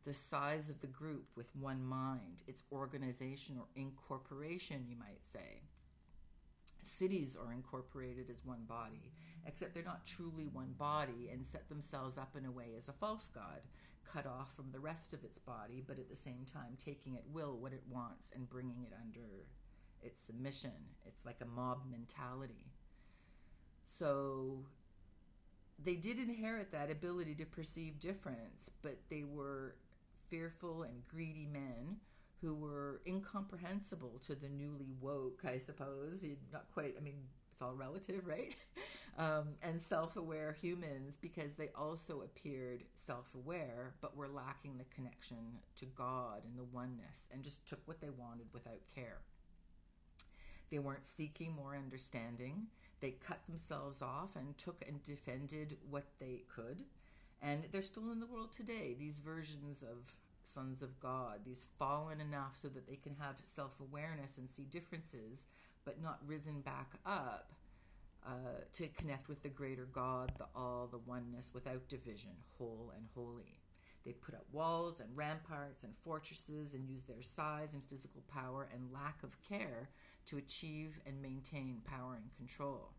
The 0.06 0.14
size 0.14 0.70
of 0.70 0.80
the 0.80 0.86
group 0.86 1.26
with 1.36 1.54
one 1.54 1.84
mind, 1.84 2.42
its 2.46 2.62
organization 2.72 3.56
or 3.58 3.66
incorporation, 3.74 4.86
you 4.88 4.96
might 4.96 5.24
say. 5.24 5.62
Cities 6.82 7.36
are 7.36 7.52
incorporated 7.52 8.30
as 8.30 8.44
one 8.44 8.64
body 8.68 9.12
except 9.46 9.74
they're 9.74 9.82
not 9.82 10.04
truly 10.04 10.48
one 10.48 10.74
body 10.76 11.30
and 11.32 11.46
set 11.46 11.68
themselves 11.68 12.18
up 12.18 12.34
in 12.36 12.44
a 12.44 12.50
way 12.50 12.72
as 12.76 12.88
a 12.88 12.92
false 12.92 13.28
god, 13.28 13.60
cut 14.04 14.26
off 14.26 14.54
from 14.54 14.70
the 14.72 14.80
rest 14.80 15.12
of 15.12 15.24
its 15.24 15.38
body, 15.38 15.82
but 15.86 15.98
at 15.98 16.08
the 16.08 16.16
same 16.16 16.44
time 16.44 16.76
taking 16.76 17.16
at 17.16 17.28
will 17.32 17.56
what 17.56 17.72
it 17.72 17.82
wants 17.88 18.30
and 18.34 18.50
bringing 18.50 18.82
it 18.82 18.92
under 19.00 19.46
its 20.02 20.20
submission. 20.20 20.72
It's 21.06 21.24
like 21.24 21.40
a 21.40 21.46
mob 21.46 21.82
mentality. 21.90 22.72
So 23.84 24.66
they 25.82 25.94
did 25.94 26.18
inherit 26.18 26.72
that 26.72 26.90
ability 26.90 27.36
to 27.36 27.46
perceive 27.46 28.00
difference, 28.00 28.70
but 28.82 28.98
they 29.10 29.22
were 29.24 29.76
fearful 30.30 30.82
and 30.82 31.06
greedy 31.08 31.46
men 31.50 31.96
who 32.40 32.54
were 32.54 33.00
incomprehensible 33.06 34.20
to 34.26 34.34
the 34.34 34.48
newly 34.48 34.92
woke, 35.00 35.42
I 35.44 35.58
suppose. 35.58 36.24
Not 36.52 36.66
quite, 36.72 36.94
I 36.98 37.00
mean, 37.00 37.14
it's 37.50 37.62
all 37.62 37.74
relative, 37.74 38.26
right? 38.26 38.54
um, 39.18 39.54
and 39.62 39.80
self 39.80 40.16
aware 40.16 40.52
humans 40.60 41.16
because 41.20 41.54
they 41.54 41.70
also 41.74 42.20
appeared 42.20 42.84
self 42.94 43.34
aware, 43.34 43.94
but 44.00 44.16
were 44.16 44.28
lacking 44.28 44.76
the 44.76 44.84
connection 44.94 45.38
to 45.76 45.86
God 45.86 46.42
and 46.44 46.58
the 46.58 46.64
oneness 46.64 47.28
and 47.32 47.42
just 47.42 47.66
took 47.66 47.80
what 47.86 48.00
they 48.00 48.10
wanted 48.10 48.46
without 48.52 48.82
care. 48.94 49.20
They 50.70 50.78
weren't 50.78 51.06
seeking 51.06 51.54
more 51.54 51.76
understanding. 51.76 52.66
They 53.00 53.12
cut 53.12 53.40
themselves 53.46 54.02
off 54.02 54.36
and 54.36 54.56
took 54.58 54.84
and 54.86 55.02
defended 55.02 55.76
what 55.88 56.06
they 56.18 56.42
could. 56.54 56.84
And 57.42 57.66
they're 57.70 57.82
still 57.82 58.10
in 58.12 58.20
the 58.20 58.26
world 58.26 58.52
today, 58.52 58.96
these 58.98 59.18
versions 59.18 59.82
of 59.82 60.16
sons 60.42 60.82
of 60.82 60.98
God, 61.00 61.40
these 61.44 61.66
fallen 61.78 62.20
enough 62.20 62.56
so 62.60 62.68
that 62.68 62.86
they 62.86 62.96
can 62.96 63.14
have 63.20 63.36
self 63.42 63.78
awareness 63.80 64.38
and 64.38 64.50
see 64.50 64.64
differences, 64.64 65.46
but 65.84 66.02
not 66.02 66.20
risen 66.26 66.60
back 66.60 66.92
up 67.04 67.52
uh, 68.26 68.64
to 68.72 68.88
connect 68.88 69.28
with 69.28 69.42
the 69.42 69.48
greater 69.48 69.86
God, 69.92 70.32
the 70.38 70.46
all, 70.54 70.88
the 70.90 70.98
oneness, 70.98 71.52
without 71.54 71.88
division, 71.88 72.32
whole 72.58 72.92
and 72.96 73.06
holy. 73.14 73.60
They 74.04 74.12
put 74.12 74.34
up 74.34 74.46
walls 74.52 75.00
and 75.00 75.16
ramparts 75.16 75.82
and 75.82 75.92
fortresses 76.02 76.74
and 76.74 76.88
use 76.88 77.02
their 77.02 77.22
size 77.22 77.74
and 77.74 77.82
physical 77.84 78.22
power 78.32 78.68
and 78.72 78.92
lack 78.92 79.22
of 79.24 79.36
care 79.42 79.90
to 80.26 80.38
achieve 80.38 81.00
and 81.06 81.20
maintain 81.20 81.82
power 81.84 82.14
and 82.14 82.30
control. 82.36 82.92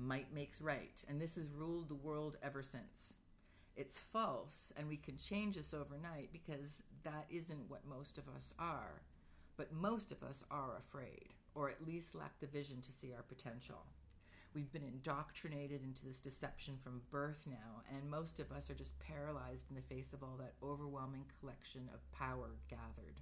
Might 0.00 0.32
makes 0.32 0.60
right, 0.60 1.02
and 1.08 1.20
this 1.20 1.34
has 1.34 1.48
ruled 1.48 1.88
the 1.88 1.94
world 1.96 2.36
ever 2.40 2.62
since. 2.62 3.14
It's 3.74 3.98
false, 3.98 4.72
and 4.76 4.88
we 4.88 4.96
can 4.96 5.16
change 5.16 5.56
this 5.56 5.74
overnight 5.74 6.30
because 6.32 6.84
that 7.02 7.26
isn't 7.28 7.68
what 7.68 7.84
most 7.84 8.16
of 8.16 8.28
us 8.28 8.54
are. 8.60 9.02
But 9.56 9.72
most 9.72 10.12
of 10.12 10.22
us 10.22 10.44
are 10.52 10.76
afraid, 10.78 11.34
or 11.56 11.68
at 11.68 11.84
least 11.84 12.14
lack 12.14 12.38
the 12.38 12.46
vision 12.46 12.80
to 12.82 12.92
see 12.92 13.12
our 13.12 13.24
potential. 13.24 13.86
We've 14.54 14.70
been 14.72 14.84
indoctrinated 14.84 15.82
into 15.82 16.04
this 16.04 16.20
deception 16.20 16.76
from 16.76 17.02
birth 17.10 17.44
now, 17.46 17.82
and 17.92 18.08
most 18.08 18.38
of 18.38 18.52
us 18.52 18.70
are 18.70 18.74
just 18.74 18.98
paralyzed 19.00 19.66
in 19.68 19.74
the 19.74 19.82
face 19.82 20.12
of 20.12 20.22
all 20.22 20.36
that 20.38 20.54
overwhelming 20.62 21.24
collection 21.40 21.90
of 21.92 22.08
power 22.12 22.50
gathered. 22.70 23.20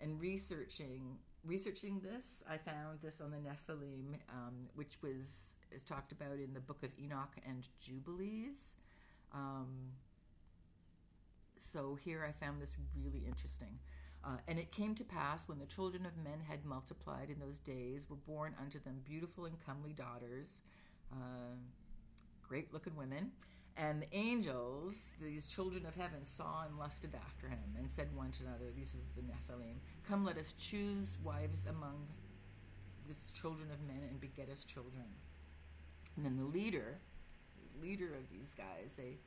And 0.00 0.20
researching 0.20 1.18
researching 1.46 2.00
this, 2.00 2.42
I 2.48 2.58
found 2.58 3.00
this 3.02 3.20
on 3.20 3.30
the 3.30 3.38
Nephilim, 3.38 4.18
um, 4.28 4.68
which 4.74 5.00
was 5.02 5.54
is 5.72 5.82
talked 5.82 6.12
about 6.12 6.38
in 6.38 6.52
the 6.54 6.60
Book 6.60 6.82
of 6.82 6.90
Enoch 6.98 7.36
and 7.46 7.66
Jubilees. 7.78 8.76
Um, 9.32 9.92
so 11.58 11.98
here 12.02 12.24
I 12.26 12.32
found 12.32 12.60
this 12.60 12.76
really 12.94 13.24
interesting. 13.26 13.78
Uh, 14.24 14.38
and 14.48 14.58
it 14.58 14.72
came 14.72 14.94
to 14.94 15.04
pass 15.04 15.48
when 15.48 15.58
the 15.58 15.66
children 15.66 16.04
of 16.06 16.16
men 16.16 16.40
had 16.48 16.64
multiplied 16.64 17.30
in 17.30 17.38
those 17.38 17.58
days, 17.58 18.08
were 18.10 18.16
born 18.16 18.54
unto 18.60 18.78
them 18.80 19.00
beautiful 19.04 19.44
and 19.46 19.56
comely 19.64 19.92
daughters, 19.92 20.60
uh, 21.12 21.54
great 22.42 22.72
looking 22.72 22.96
women. 22.96 23.30
And 23.78 24.02
the 24.02 24.16
angels, 24.16 25.10
these 25.20 25.48
children 25.48 25.84
of 25.84 25.94
heaven, 25.94 26.24
saw 26.24 26.64
and 26.66 26.78
lusted 26.78 27.14
after 27.14 27.48
him, 27.48 27.76
and 27.76 27.90
said 27.90 28.08
one 28.14 28.30
to 28.32 28.44
another, 28.44 28.70
This 28.76 28.94
is 28.94 29.04
the 29.14 29.22
Nephilim, 29.22 29.76
come 30.08 30.24
let 30.24 30.38
us 30.38 30.54
choose 30.58 31.18
wives 31.22 31.66
among 31.68 32.06
the 33.06 33.14
children 33.38 33.70
of 33.70 33.86
men 33.86 34.02
and 34.08 34.20
beget 34.20 34.48
us 34.50 34.64
children. 34.64 35.04
And 36.16 36.24
then 36.24 36.36
the 36.36 36.44
leader, 36.44 36.98
the 37.74 37.86
leader 37.86 38.14
of 38.14 38.30
these 38.30 38.54
guys, 38.56 38.94
they 38.96 39.18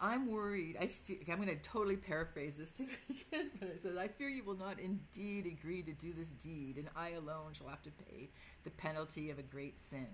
I'm 0.00 0.30
worried. 0.30 0.76
I 0.78 0.88
fear, 0.88 1.16
I'm 1.30 1.36
going 1.36 1.48
to 1.48 1.56
totally 1.56 1.96
paraphrase 1.96 2.56
this 2.56 2.74
to 2.74 2.84
begin, 3.08 3.50
but 3.58 3.68
it 3.68 3.80
says, 3.80 3.96
I 3.96 4.08
fear 4.08 4.28
you 4.28 4.44
will 4.44 4.56
not 4.56 4.78
indeed 4.78 5.46
agree 5.46 5.82
to 5.82 5.92
do 5.92 6.12
this 6.12 6.28
deed, 6.28 6.76
and 6.76 6.88
I 6.94 7.10
alone 7.12 7.52
shall 7.52 7.68
have 7.68 7.82
to 7.84 7.90
pay 7.90 8.28
the 8.64 8.70
penalty 8.70 9.30
of 9.30 9.38
a 9.38 9.42
great 9.42 9.78
sin. 9.78 10.06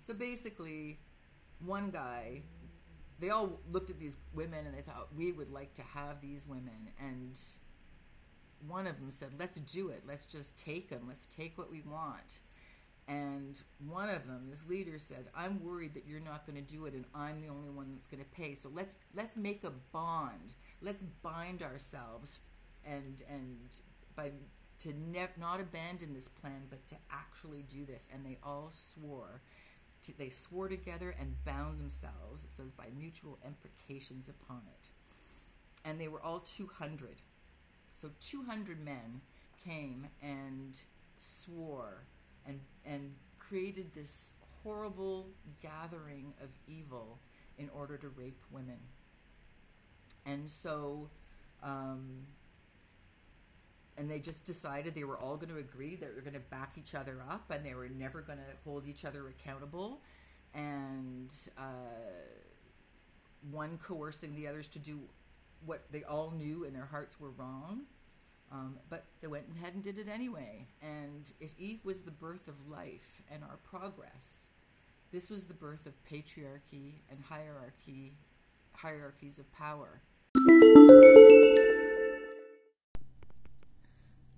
So 0.00 0.14
basically, 0.14 0.98
one 1.64 1.90
guy, 1.90 2.42
they 3.18 3.30
all 3.30 3.60
looked 3.70 3.90
at 3.90 3.98
these 3.98 4.16
women 4.34 4.66
and 4.66 4.76
they 4.76 4.82
thought, 4.82 5.08
we 5.16 5.32
would 5.32 5.50
like 5.50 5.74
to 5.74 5.82
have 5.82 6.20
these 6.20 6.46
women. 6.46 6.90
And 7.00 7.40
one 8.66 8.86
of 8.86 8.98
them 8.98 9.10
said, 9.10 9.30
let's 9.38 9.58
do 9.58 9.88
it. 9.88 10.02
Let's 10.06 10.26
just 10.26 10.56
take 10.56 10.88
them. 10.88 11.02
Let's 11.08 11.26
take 11.26 11.58
what 11.58 11.70
we 11.70 11.82
want. 11.82 12.40
And 13.08 13.60
one 13.88 14.08
of 14.08 14.26
them, 14.26 14.46
this 14.48 14.64
leader 14.68 14.98
said, 14.98 15.26
"I'm 15.34 15.62
worried 15.64 15.94
that 15.94 16.06
you're 16.06 16.20
not 16.20 16.46
going 16.46 16.64
to 16.64 16.72
do 16.72 16.86
it, 16.86 16.94
and 16.94 17.04
I'm 17.14 17.40
the 17.40 17.48
only 17.48 17.68
one 17.68 17.90
that's 17.92 18.06
going 18.06 18.22
to 18.22 18.30
pay. 18.30 18.54
So 18.54 18.70
let's 18.72 18.94
let's 19.14 19.36
make 19.36 19.64
a 19.64 19.72
bond. 19.92 20.54
Let's 20.80 21.02
bind 21.02 21.62
ourselves, 21.62 22.38
and 22.84 23.22
and 23.28 23.58
by 24.14 24.30
to 24.80 24.92
ne- 24.92 25.28
not 25.38 25.60
abandon 25.60 26.14
this 26.14 26.28
plan, 26.28 26.66
but 26.70 26.86
to 26.88 26.96
actually 27.10 27.62
do 27.62 27.84
this." 27.84 28.06
And 28.12 28.24
they 28.24 28.38
all 28.42 28.68
swore. 28.70 29.42
They 30.18 30.30
swore 30.30 30.68
together 30.68 31.14
and 31.20 31.44
bound 31.44 31.78
themselves. 31.78 32.44
It 32.44 32.50
says 32.50 32.70
by 32.72 32.86
mutual 32.98 33.38
imprecations 33.46 34.28
upon 34.28 34.62
it, 34.66 34.88
and 35.84 36.00
they 36.00 36.08
were 36.08 36.20
all 36.20 36.40
two 36.40 36.66
hundred. 36.66 37.22
So 37.94 38.10
two 38.20 38.42
hundred 38.42 38.84
men 38.84 39.20
came 39.64 40.08
and 40.22 40.76
swore 41.18 42.02
and 42.46 42.58
and 42.84 43.14
created 43.38 43.94
this 43.94 44.34
horrible 44.64 45.28
gathering 45.60 46.32
of 46.42 46.48
evil 46.66 47.18
in 47.58 47.68
order 47.70 47.96
to 47.96 48.08
rape 48.08 48.40
women. 48.50 48.78
And 50.24 50.48
so, 50.48 51.10
um, 51.62 52.26
and 53.98 54.10
they 54.10 54.18
just 54.18 54.44
decided 54.44 54.94
they 54.94 55.04
were 55.04 55.18
all 55.18 55.36
going 55.36 55.50
to 55.50 55.58
agree 55.58 55.96
that 55.96 56.08
they 56.08 56.14
were 56.14 56.22
going 56.22 56.34
to 56.34 56.40
back 56.40 56.74
each 56.78 56.94
other 56.94 57.18
up 57.28 57.50
and 57.50 57.64
they 57.64 57.74
were 57.74 57.88
never 57.88 58.22
going 58.22 58.38
to 58.38 58.44
hold 58.64 58.86
each 58.86 59.04
other 59.04 59.28
accountable. 59.28 60.00
And 60.54 61.32
uh, 61.58 61.62
one 63.50 63.78
coercing 63.78 64.34
the 64.34 64.48
others 64.48 64.68
to 64.68 64.78
do 64.78 65.00
what 65.64 65.84
they 65.90 66.04
all 66.04 66.30
knew 66.30 66.64
in 66.64 66.72
their 66.72 66.86
hearts 66.86 67.20
were 67.20 67.30
wrong. 67.30 67.82
Um, 68.50 68.78
but 68.90 69.04
they 69.20 69.28
went 69.28 69.46
ahead 69.56 69.74
and 69.74 69.82
did 69.82 69.98
it 69.98 70.08
anyway. 70.08 70.66
And 70.82 71.30
if 71.40 71.50
Eve 71.58 71.80
was 71.84 72.02
the 72.02 72.10
birth 72.10 72.48
of 72.48 72.54
life 72.70 73.22
and 73.30 73.42
our 73.42 73.56
progress, 73.64 74.48
this 75.10 75.30
was 75.30 75.44
the 75.44 75.54
birth 75.54 75.86
of 75.86 75.92
patriarchy 76.04 77.00
and 77.10 77.22
hierarchy, 77.22 78.12
hierarchies 78.74 79.38
of 79.38 79.50
power. 79.52 80.00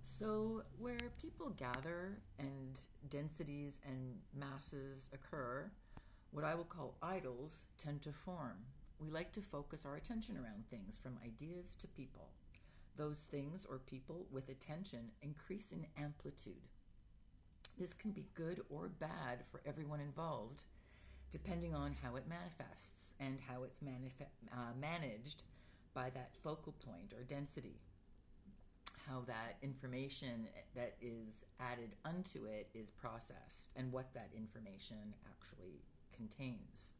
So, 0.07 0.61
where 0.79 0.99
people 1.19 1.49
gather 1.49 2.19
and 2.39 2.79
densities 3.09 3.81
and 3.89 4.19
masses 4.39 5.09
occur, 5.15 5.71
what 6.31 6.45
I 6.45 6.55
will 6.55 6.65
call 6.65 6.99
idols 7.03 7.65
tend 7.79 8.03
to 8.03 8.13
form. 8.13 8.59
We 8.99 9.09
like 9.09 9.33
to 9.33 9.41
focus 9.41 9.87
our 9.87 9.97
attention 9.97 10.37
around 10.37 10.69
things 10.69 10.99
from 11.03 11.17
ideas 11.25 11.75
to 11.77 11.89
people. 11.89 12.29
Those 12.99 13.21
things 13.21 13.65
or 13.67 13.79
people 13.79 14.27
with 14.31 14.51
attention 14.51 15.11
increase 15.23 15.73
in 15.73 15.87
amplitude. 15.99 16.69
This 17.79 17.95
can 17.95 18.11
be 18.11 18.29
good 18.35 18.61
or 18.69 18.89
bad 18.89 19.47
for 19.51 19.63
everyone 19.65 20.01
involved, 20.01 20.65
depending 21.31 21.75
on 21.75 21.97
how 22.03 22.17
it 22.17 22.29
manifests 22.29 23.15
and 23.19 23.41
how 23.49 23.63
it's 23.63 23.81
manif- 23.81 24.29
uh, 24.53 24.75
managed 24.79 25.45
by 25.95 26.11
that 26.11 26.37
focal 26.43 26.75
point 26.85 27.15
or 27.17 27.25
density 27.25 27.81
how 29.09 29.23
that 29.27 29.57
information 29.63 30.49
that 30.75 30.97
is 31.01 31.45
added 31.61 31.95
unto 32.05 32.45
it 32.45 32.69
is 32.75 32.91
processed 32.91 33.71
and 33.77 33.93
what 33.93 34.13
that 34.15 34.31
information 34.37 35.15
actually 35.27 35.83
contains. 36.17 36.95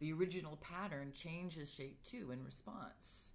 The 0.00 0.12
original 0.12 0.58
pattern 0.60 1.12
changes 1.14 1.70
shape 1.70 2.02
too 2.04 2.30
in 2.30 2.44
response. 2.44 3.32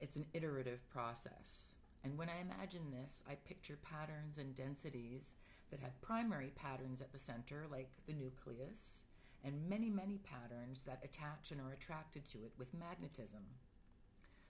It's 0.00 0.16
an 0.16 0.26
iterative 0.32 0.88
process. 0.90 1.76
And 2.02 2.18
when 2.18 2.28
I 2.28 2.40
imagine 2.40 2.90
this, 2.90 3.22
I 3.28 3.36
picture 3.36 3.78
patterns 3.82 4.36
and 4.38 4.54
densities 4.54 5.34
that 5.70 5.80
have 5.80 6.00
primary 6.02 6.52
patterns 6.54 7.00
at 7.00 7.12
the 7.12 7.18
center, 7.18 7.64
like 7.70 7.90
the 8.06 8.12
nucleus, 8.12 9.04
and 9.42 9.68
many, 9.68 9.90
many 9.90 10.18
patterns 10.18 10.82
that 10.82 11.00
attach 11.02 11.50
and 11.50 11.60
are 11.60 11.72
attracted 11.72 12.24
to 12.26 12.38
it 12.38 12.52
with 12.58 12.74
magnetism. 12.74 13.42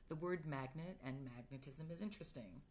The 0.09 0.15
word 0.17 0.47
magnet 0.47 0.99
and 1.05 1.25
magnetism 1.25 1.87
is 1.91 2.03
interesting. 2.03 2.63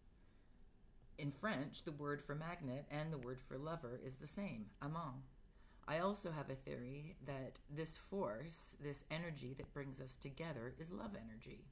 In 1.18 1.32
French, 1.32 1.84
the 1.84 1.92
word 1.92 2.22
for 2.22 2.36
magnet 2.36 2.86
and 2.92 3.12
the 3.12 3.18
word 3.18 3.40
for 3.40 3.58
lover 3.58 4.00
is 4.06 4.18
the 4.18 4.28
same, 4.28 4.68
amant. 4.82 5.24
I 5.88 6.00
also 6.00 6.32
have 6.32 6.50
a 6.50 6.56
theory 6.56 7.16
that 7.26 7.60
this 7.70 7.98
force, 7.98 8.76
this 8.80 9.04
energy 9.12 9.54
that 9.58 9.74
brings 9.74 10.00
us 10.00 10.16
together, 10.16 10.74
is 10.80 10.92
love 10.92 11.12
energy. 11.16 11.66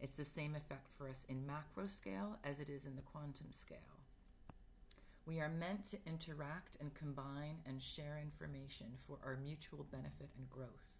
It's 0.00 0.16
the 0.16 0.24
same 0.24 0.56
effect 0.56 0.88
for 0.98 1.08
us 1.08 1.24
in 1.28 1.46
macro 1.46 1.86
scale 1.86 2.38
as 2.42 2.58
it 2.58 2.68
is 2.68 2.86
in 2.86 2.96
the 2.96 3.02
quantum 3.02 3.52
scale. 3.52 4.00
We 5.26 5.40
are 5.40 5.48
meant 5.48 5.84
to 5.90 5.98
interact 6.04 6.76
and 6.80 6.92
combine 6.94 7.58
and 7.64 7.80
share 7.80 8.18
information 8.20 8.88
for 8.96 9.18
our 9.24 9.36
mutual 9.36 9.86
benefit 9.92 10.30
and 10.36 10.50
growth. 10.50 10.98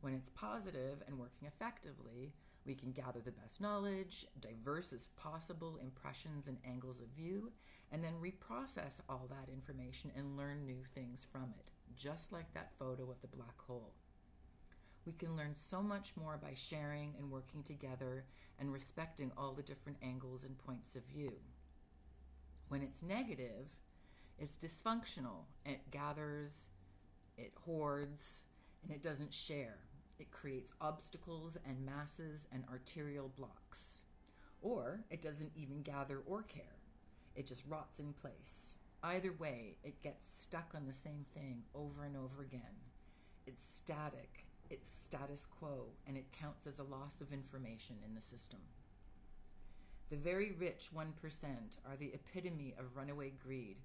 When 0.00 0.14
it's 0.14 0.30
positive 0.30 1.02
and 1.06 1.18
working 1.18 1.46
effectively, 1.46 2.32
we 2.66 2.74
can 2.74 2.92
gather 2.92 3.20
the 3.20 3.32
best 3.32 3.60
knowledge, 3.60 4.26
diverse 4.40 4.92
as 4.92 5.06
possible 5.16 5.78
impressions 5.82 6.48
and 6.48 6.58
angles 6.66 7.00
of 7.00 7.08
view, 7.08 7.52
and 7.92 8.02
then 8.02 8.14
reprocess 8.20 9.00
all 9.08 9.28
that 9.28 9.52
information 9.52 10.10
and 10.16 10.36
learn 10.36 10.64
new 10.64 10.82
things 10.94 11.26
from 11.30 11.54
it, 11.58 11.70
just 11.96 12.32
like 12.32 12.52
that 12.54 12.72
photo 12.78 13.10
of 13.10 13.20
the 13.20 13.36
black 13.36 13.60
hole. 13.66 13.92
We 15.06 15.12
can 15.12 15.36
learn 15.36 15.54
so 15.54 15.82
much 15.82 16.16
more 16.16 16.38
by 16.42 16.54
sharing 16.54 17.14
and 17.18 17.30
working 17.30 17.62
together 17.62 18.24
and 18.58 18.72
respecting 18.72 19.30
all 19.36 19.52
the 19.52 19.62
different 19.62 19.98
angles 20.02 20.44
and 20.44 20.56
points 20.56 20.96
of 20.96 21.04
view. 21.04 21.32
When 22.68 22.82
it's 22.82 23.02
negative, 23.02 23.68
it's 24.38 24.56
dysfunctional. 24.56 25.44
It 25.66 25.90
gathers, 25.90 26.68
it 27.36 27.52
hoards, 27.66 28.44
and 28.82 28.92
it 28.92 29.02
doesn't 29.02 29.34
share. 29.34 29.78
It 30.18 30.30
creates 30.30 30.72
obstacles 30.80 31.56
and 31.66 31.84
masses 31.84 32.46
and 32.52 32.64
arterial 32.70 33.28
blocks. 33.36 34.00
Or 34.62 35.04
it 35.10 35.20
doesn't 35.20 35.52
even 35.56 35.82
gather 35.82 36.20
or 36.26 36.42
care. 36.42 36.80
It 37.34 37.46
just 37.46 37.66
rots 37.68 37.98
in 37.98 38.12
place. 38.12 38.74
Either 39.02 39.32
way, 39.32 39.76
it 39.82 40.02
gets 40.02 40.26
stuck 40.40 40.72
on 40.74 40.86
the 40.86 40.92
same 40.92 41.26
thing 41.34 41.62
over 41.74 42.04
and 42.04 42.16
over 42.16 42.42
again. 42.42 42.60
It's 43.46 43.66
static, 43.76 44.46
it's 44.70 44.90
status 44.90 45.46
quo, 45.46 45.88
and 46.06 46.16
it 46.16 46.32
counts 46.32 46.66
as 46.66 46.78
a 46.78 46.84
loss 46.84 47.20
of 47.20 47.32
information 47.32 47.96
in 48.06 48.14
the 48.14 48.22
system. 48.22 48.60
The 50.10 50.16
very 50.16 50.52
rich 50.52 50.90
1% 50.94 51.06
are 51.86 51.96
the 51.98 52.14
epitome 52.14 52.74
of 52.78 52.96
runaway 52.96 53.32
greed 53.42 53.76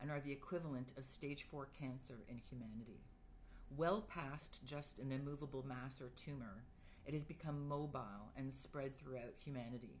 and 0.00 0.10
are 0.10 0.20
the 0.20 0.32
equivalent 0.32 0.92
of 0.98 1.06
stage 1.06 1.44
4 1.44 1.68
cancer 1.78 2.24
in 2.28 2.38
humanity. 2.38 3.00
Well 3.74 4.02
past 4.02 4.60
just 4.64 4.98
an 4.98 5.12
immovable 5.12 5.64
mass 5.66 6.00
or 6.00 6.10
tumor, 6.16 6.64
it 7.04 7.14
has 7.14 7.24
become 7.24 7.68
mobile 7.68 8.32
and 8.36 8.52
spread 8.52 8.96
throughout 8.96 9.34
humanity. 9.36 10.00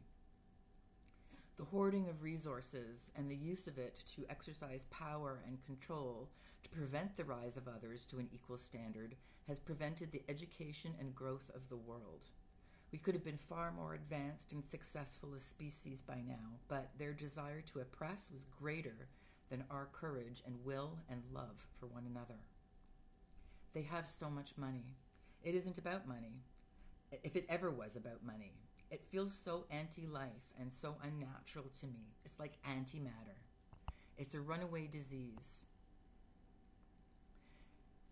The 1.56 1.64
hoarding 1.64 2.08
of 2.08 2.22
resources 2.22 3.10
and 3.16 3.30
the 3.30 3.36
use 3.36 3.66
of 3.66 3.78
it 3.78 4.02
to 4.14 4.26
exercise 4.28 4.84
power 4.90 5.40
and 5.46 5.64
control 5.64 6.28
to 6.62 6.70
prevent 6.70 7.16
the 7.16 7.24
rise 7.24 7.56
of 7.56 7.66
others 7.66 8.04
to 8.06 8.18
an 8.18 8.28
equal 8.32 8.58
standard 8.58 9.16
has 9.48 9.58
prevented 9.58 10.12
the 10.12 10.22
education 10.28 10.94
and 10.98 11.14
growth 11.14 11.50
of 11.54 11.68
the 11.68 11.76
world. 11.76 12.30
We 12.92 12.98
could 12.98 13.14
have 13.14 13.24
been 13.24 13.38
far 13.38 13.72
more 13.72 13.94
advanced 13.94 14.52
and 14.52 14.64
successful 14.68 15.34
as 15.34 15.44
species 15.44 16.02
by 16.02 16.22
now, 16.26 16.58
but 16.68 16.90
their 16.98 17.12
desire 17.12 17.62
to 17.62 17.80
oppress 17.80 18.30
was 18.30 18.44
greater 18.44 19.08
than 19.48 19.64
our 19.70 19.88
courage 19.92 20.42
and 20.46 20.64
will 20.64 20.98
and 21.08 21.22
love 21.32 21.66
for 21.78 21.86
one 21.86 22.04
another. 22.06 22.40
They 23.76 23.82
have 23.82 24.08
so 24.08 24.30
much 24.30 24.56
money. 24.56 24.96
It 25.44 25.54
isn't 25.54 25.76
about 25.76 26.08
money. 26.08 26.40
If 27.22 27.36
it 27.36 27.44
ever 27.46 27.70
was 27.70 27.94
about 27.94 28.24
money, 28.24 28.54
it 28.90 29.04
feels 29.10 29.34
so 29.34 29.66
anti 29.70 30.06
life 30.06 30.54
and 30.58 30.72
so 30.72 30.94
unnatural 31.04 31.66
to 31.80 31.86
me. 31.86 32.14
It's 32.24 32.40
like 32.40 32.56
antimatter. 32.66 33.36
It's 34.16 34.34
a 34.34 34.40
runaway 34.40 34.86
disease. 34.86 35.66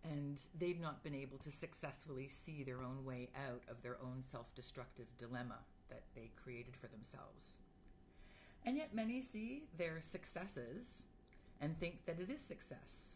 And 0.04 0.38
they've 0.54 0.78
not 0.78 1.02
been 1.02 1.14
able 1.14 1.38
to 1.38 1.50
successfully 1.50 2.28
see 2.28 2.62
their 2.62 2.82
own 2.82 3.02
way 3.02 3.30
out 3.48 3.62
of 3.66 3.80
their 3.80 3.96
own 4.02 4.22
self 4.22 4.54
destructive 4.54 5.06
dilemma 5.16 5.60
that 5.88 6.02
they 6.14 6.30
created 6.36 6.76
for 6.76 6.88
themselves. 6.88 7.56
And 8.66 8.76
yet, 8.76 8.94
many 8.94 9.22
see 9.22 9.62
their 9.74 10.02
successes 10.02 11.04
and 11.58 11.80
think 11.80 12.04
that 12.04 12.20
it 12.20 12.28
is 12.28 12.42
success 12.42 13.13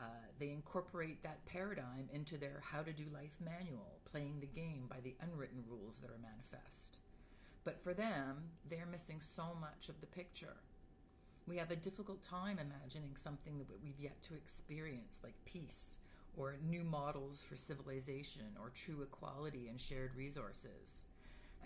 uh, 0.00 0.04
they 0.38 0.50
incorporate 0.50 1.22
that 1.22 1.44
paradigm 1.46 2.08
into 2.12 2.38
their 2.38 2.62
how 2.62 2.82
to 2.82 2.92
do 2.92 3.04
life 3.12 3.36
manual, 3.44 3.98
playing 4.10 4.40
the 4.40 4.46
game 4.46 4.84
by 4.88 5.00
the 5.02 5.16
unwritten 5.20 5.64
rules 5.68 5.98
that 5.98 6.10
are 6.10 6.20
manifest. 6.20 6.98
But 7.64 7.82
for 7.82 7.92
them, 7.92 8.50
they're 8.68 8.86
missing 8.86 9.20
so 9.20 9.56
much 9.60 9.88
of 9.88 10.00
the 10.00 10.06
picture. 10.06 10.56
We 11.46 11.56
have 11.56 11.70
a 11.70 11.76
difficult 11.76 12.22
time 12.22 12.58
imagining 12.58 13.16
something 13.16 13.58
that 13.58 13.82
we've 13.82 13.98
yet 13.98 14.22
to 14.24 14.34
experience, 14.34 15.18
like 15.24 15.34
peace, 15.44 15.96
or 16.36 16.56
new 16.64 16.84
models 16.84 17.42
for 17.42 17.56
civilization, 17.56 18.56
or 18.60 18.70
true 18.70 19.02
equality 19.02 19.68
and 19.68 19.80
shared 19.80 20.14
resources. 20.14 21.02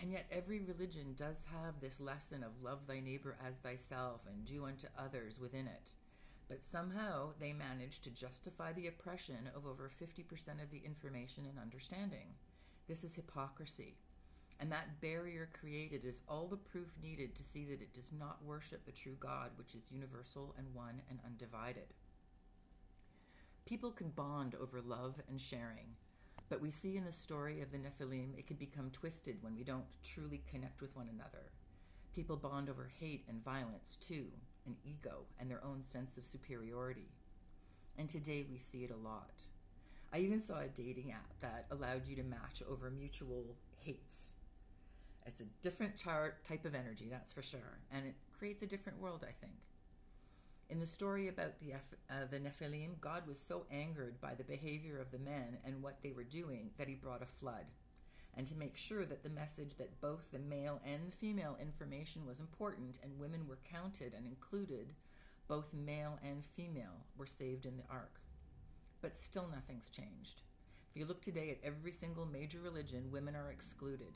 And 0.01 0.11
yet, 0.11 0.25
every 0.31 0.61
religion 0.61 1.13
does 1.15 1.45
have 1.53 1.79
this 1.79 1.99
lesson 1.99 2.43
of 2.43 2.63
love 2.63 2.87
thy 2.87 2.99
neighbor 2.99 3.35
as 3.45 3.57
thyself 3.57 4.21
and 4.27 4.43
do 4.43 4.65
unto 4.65 4.87
others 4.97 5.39
within 5.39 5.67
it. 5.67 5.91
But 6.53 6.61
somehow 6.61 7.29
they 7.39 7.51
managed 7.51 8.03
to 8.03 8.11
justify 8.11 8.73
the 8.73 8.85
oppression 8.85 9.49
of 9.55 9.65
over 9.65 9.89
50% 9.89 10.61
of 10.61 10.69
the 10.69 10.83
information 10.85 11.47
and 11.49 11.57
understanding. 11.57 12.27
This 12.87 13.03
is 13.03 13.15
hypocrisy. 13.15 13.95
And 14.59 14.71
that 14.71 15.01
barrier 15.01 15.49
created 15.59 16.05
is 16.05 16.21
all 16.29 16.45
the 16.45 16.57
proof 16.57 16.89
needed 17.01 17.33
to 17.33 17.43
see 17.43 17.65
that 17.65 17.81
it 17.81 17.95
does 17.95 18.11
not 18.13 18.45
worship 18.45 18.85
the 18.85 18.91
true 18.91 19.17
God, 19.19 19.49
which 19.55 19.73
is 19.73 19.89
universal 19.89 20.53
and 20.55 20.67
one 20.75 21.01
and 21.09 21.17
undivided. 21.25 21.87
People 23.65 23.89
can 23.89 24.09
bond 24.09 24.53
over 24.61 24.79
love 24.79 25.15
and 25.27 25.41
sharing, 25.41 25.95
but 26.49 26.61
we 26.61 26.69
see 26.69 26.97
in 26.97 27.05
the 27.05 27.11
story 27.11 27.61
of 27.61 27.71
the 27.71 27.79
Nephilim 27.79 28.37
it 28.37 28.45
can 28.45 28.57
become 28.57 28.91
twisted 28.91 29.41
when 29.41 29.55
we 29.55 29.63
don't 29.63 29.87
truly 30.03 30.43
connect 30.51 30.81
with 30.81 30.95
one 30.95 31.09
another. 31.11 31.49
People 32.13 32.37
bond 32.37 32.69
over 32.69 32.91
hate 32.99 33.25
and 33.27 33.43
violence 33.43 33.97
too, 33.99 34.27
and 34.65 34.75
ego 34.83 35.25
and 35.39 35.49
their 35.49 35.63
own 35.63 35.83
sense 35.83 36.17
of 36.17 36.25
superiority. 36.25 37.09
And 37.97 38.09
today 38.09 38.45
we 38.49 38.57
see 38.57 38.83
it 38.83 38.91
a 38.91 39.07
lot. 39.07 39.41
I 40.13 40.19
even 40.19 40.39
saw 40.39 40.59
a 40.59 40.67
dating 40.67 41.11
app 41.11 41.39
that 41.41 41.65
allowed 41.71 42.07
you 42.07 42.15
to 42.17 42.23
match 42.23 42.61
over 42.69 42.89
mutual 42.89 43.55
hates. 43.79 44.33
It's 45.25 45.41
a 45.41 45.45
different 45.61 45.97
type 45.97 46.65
of 46.65 46.75
energy, 46.75 47.07
that's 47.09 47.33
for 47.33 47.41
sure, 47.41 47.79
and 47.91 48.05
it 48.05 48.15
creates 48.37 48.61
a 48.61 48.67
different 48.67 49.01
world, 49.01 49.23
I 49.23 49.31
think. 49.39 49.53
In 50.69 50.79
the 50.79 50.85
story 50.85 51.27
about 51.27 51.59
the, 51.59 51.73
uh, 51.73 52.25
the 52.29 52.39
Nephilim, 52.39 52.99
God 52.99 53.27
was 53.27 53.39
so 53.39 53.65
angered 53.71 54.19
by 54.19 54.33
the 54.33 54.43
behavior 54.43 54.99
of 54.99 55.11
the 55.11 55.19
men 55.19 55.57
and 55.65 55.81
what 55.81 56.01
they 56.01 56.11
were 56.11 56.23
doing 56.23 56.71
that 56.77 56.87
he 56.87 56.95
brought 56.95 57.21
a 57.21 57.25
flood 57.25 57.65
and 58.35 58.47
to 58.47 58.55
make 58.55 58.75
sure 58.75 59.05
that 59.05 59.23
the 59.23 59.29
message 59.29 59.75
that 59.75 60.01
both 60.01 60.31
the 60.31 60.39
male 60.39 60.81
and 60.85 61.11
the 61.11 61.15
female 61.17 61.57
information 61.61 62.25
was 62.25 62.39
important 62.39 62.97
and 63.03 63.19
women 63.19 63.47
were 63.47 63.59
counted 63.69 64.13
and 64.13 64.25
included, 64.25 64.93
both 65.47 65.73
male 65.73 66.19
and 66.23 66.45
female 66.55 67.05
were 67.17 67.25
saved 67.25 67.65
in 67.65 67.77
the 67.77 67.83
ark. 67.89 68.21
But 69.01 69.17
still 69.17 69.47
nothing's 69.53 69.89
changed. 69.89 70.41
If 70.89 70.99
you 70.99 71.05
look 71.05 71.21
today 71.21 71.49
at 71.49 71.67
every 71.67 71.91
single 71.91 72.25
major 72.25 72.59
religion, 72.59 73.11
women 73.11 73.35
are 73.35 73.51
excluded. 73.51 74.13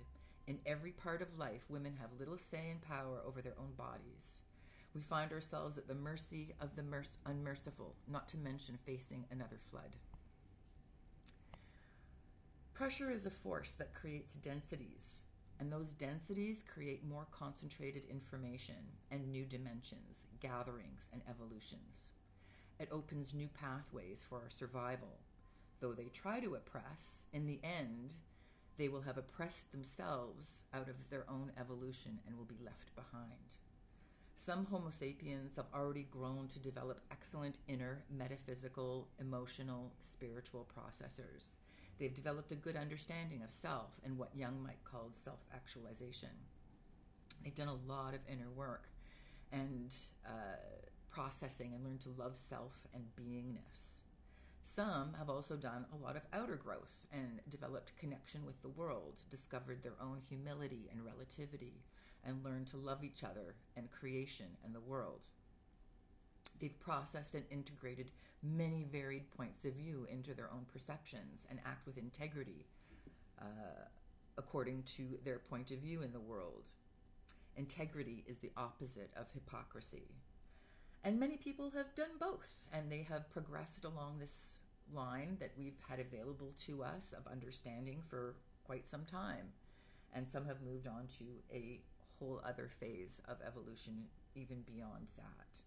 In 0.48 0.60
every 0.66 0.92
part 0.92 1.22
of 1.22 1.38
life, 1.38 1.66
women 1.70 1.96
have 2.00 2.20
little 2.20 2.38
say 2.38 2.70
and 2.72 2.82
power 2.82 3.22
over 3.26 3.42
their 3.42 3.60
own 3.60 3.74
bodies. 3.78 4.42
We 4.94 5.02
find 5.02 5.32
ourselves 5.32 5.78
at 5.78 5.88
the 5.88 5.94
mercy 5.94 6.56
of 6.62 6.76
the 6.76 6.84
merc- 6.84 7.18
unmerciful, 7.26 7.96
not 8.08 8.28
to 8.30 8.38
mention 8.38 8.80
facing 8.86 9.26
another 9.30 9.60
flood. 9.70 9.96
Pressure 12.78 13.10
is 13.10 13.26
a 13.26 13.32
force 13.32 13.72
that 13.80 13.96
creates 13.96 14.36
densities, 14.36 15.24
and 15.60 15.74
those 15.74 15.94
densities 15.94 16.64
create 16.72 17.04
more 17.04 17.26
concentrated 17.32 18.04
information 18.08 18.76
and 19.10 19.32
new 19.32 19.46
dimensions, 19.46 20.28
gatherings, 20.40 21.10
and 21.12 21.24
evolutions. 21.28 22.12
It 22.80 22.90
opens 22.92 23.34
new 23.34 23.50
pathways 23.60 24.24
for 24.30 24.36
our 24.36 24.52
survival. 24.52 25.18
Though 25.80 25.94
they 25.94 26.10
try 26.14 26.40
to 26.40 26.54
oppress, 26.54 27.26
in 27.34 27.48
the 27.48 27.60
end, 27.64 28.14
they 28.78 28.90
will 28.90 29.02
have 29.02 29.18
oppressed 29.18 29.72
themselves 29.72 30.66
out 30.72 30.88
of 30.88 31.10
their 31.10 31.26
own 31.28 31.54
evolution 31.60 32.20
and 32.28 32.38
will 32.38 32.46
be 32.46 32.64
left 32.64 32.96
behind. 32.96 33.56
Some 34.36 34.68
Homo 34.68 34.92
sapiens 34.92 35.56
have 35.56 35.66
already 35.74 36.06
grown 36.12 36.48
to 36.50 36.60
develop 36.60 37.02
excellent 37.10 37.58
inner, 37.68 38.04
metaphysical, 38.16 39.08
emotional, 39.20 39.94
spiritual 40.00 40.68
processors. 40.78 41.54
They've 42.00 42.14
developed 42.14 42.52
a 42.52 42.56
good 42.56 42.76
understanding 42.76 43.42
of 43.44 43.52
self 43.52 43.92
and 44.06 44.18
what 44.18 44.36
Jung 44.36 44.62
might 44.62 44.84
call 44.84 45.10
self 45.12 45.40
actualization. 45.54 46.30
They've 47.44 47.56
done 47.56 47.68
a 47.68 47.92
lot 47.92 48.14
of 48.14 48.20
inner 48.32 48.50
work 48.56 48.90
and 49.52 49.94
uh, 50.26 50.58
processing 51.10 51.74
and 51.74 51.84
learned 51.84 52.02
to 52.02 52.10
love 52.10 52.36
self 52.36 52.88
and 52.94 53.06
beingness. 53.20 54.02
Some 54.62 55.14
have 55.18 55.30
also 55.30 55.56
done 55.56 55.86
a 55.94 56.04
lot 56.04 56.18
of 56.18 56.24
outer 56.34 56.58
growth 56.58 57.06
and 57.12 57.40
developed 57.50 57.98
connection 57.98 58.46
with 58.46 58.62
the 58.62 58.70
world, 58.70 59.22
discovered 59.30 59.82
their 59.82 59.96
own 60.02 60.22
humility 60.28 60.90
and 60.92 61.06
relativity, 61.06 61.86
and 62.24 62.44
learned 62.44 62.68
to 62.68 62.78
love 62.78 63.04
each 63.04 63.24
other 63.24 63.56
and 63.76 63.90
creation 63.90 64.58
and 64.64 64.76
the 64.76 64.82
world. 64.82 65.22
They've 66.60 66.80
processed 66.80 67.34
and 67.34 67.46
integrated 67.50 68.12
many 68.44 68.86
varied 68.92 69.30
points 69.36 69.66
of 69.66 69.74
view 69.74 70.08
into 70.12 70.34
their 70.34 70.52
own 70.52 70.66
perceptions 70.72 71.48
and 71.50 71.60
act 71.66 71.86
with 71.86 71.98
integrity 71.98 72.66
uh, 73.42 73.86
according 74.38 74.84
to 74.84 75.18
their 75.24 75.40
point 75.40 75.72
of 75.72 75.80
view 75.80 76.02
in 76.02 76.12
the 76.12 76.20
world. 76.20 76.64
Integrity 77.56 78.24
is 78.28 78.38
the 78.38 78.52
opposite 78.56 79.12
of 79.16 79.26
hypocrisy. 79.34 80.10
And 81.04 81.20
many 81.20 81.38
people 81.38 81.72
have 81.72 81.96
done 81.96 82.20
both, 82.20 82.52
and 82.72 82.92
they 82.92 83.06
have 83.10 83.30
progressed 83.32 83.86
along 83.86 84.18
this 84.20 84.60
line 84.94 85.38
that 85.40 85.52
we've 85.58 85.80
had 85.88 86.00
available 86.00 86.54
to 86.66 86.84
us 86.84 87.14
of 87.18 87.32
understanding 87.32 88.02
for 88.08 88.36
quite 88.64 88.88
some 88.88 89.06
time. 89.06 89.54
And 90.14 90.28
some 90.28 90.46
have 90.46 90.62
moved 90.62 90.88
on 90.88 91.08
to 91.18 91.26
a 91.52 91.82
whole 92.20 92.42
other 92.46 92.70
phase 92.80 93.22
of 93.28 93.38
evolution, 93.46 94.06
even 94.36 94.62
beyond 94.62 95.08
that. 95.18 95.60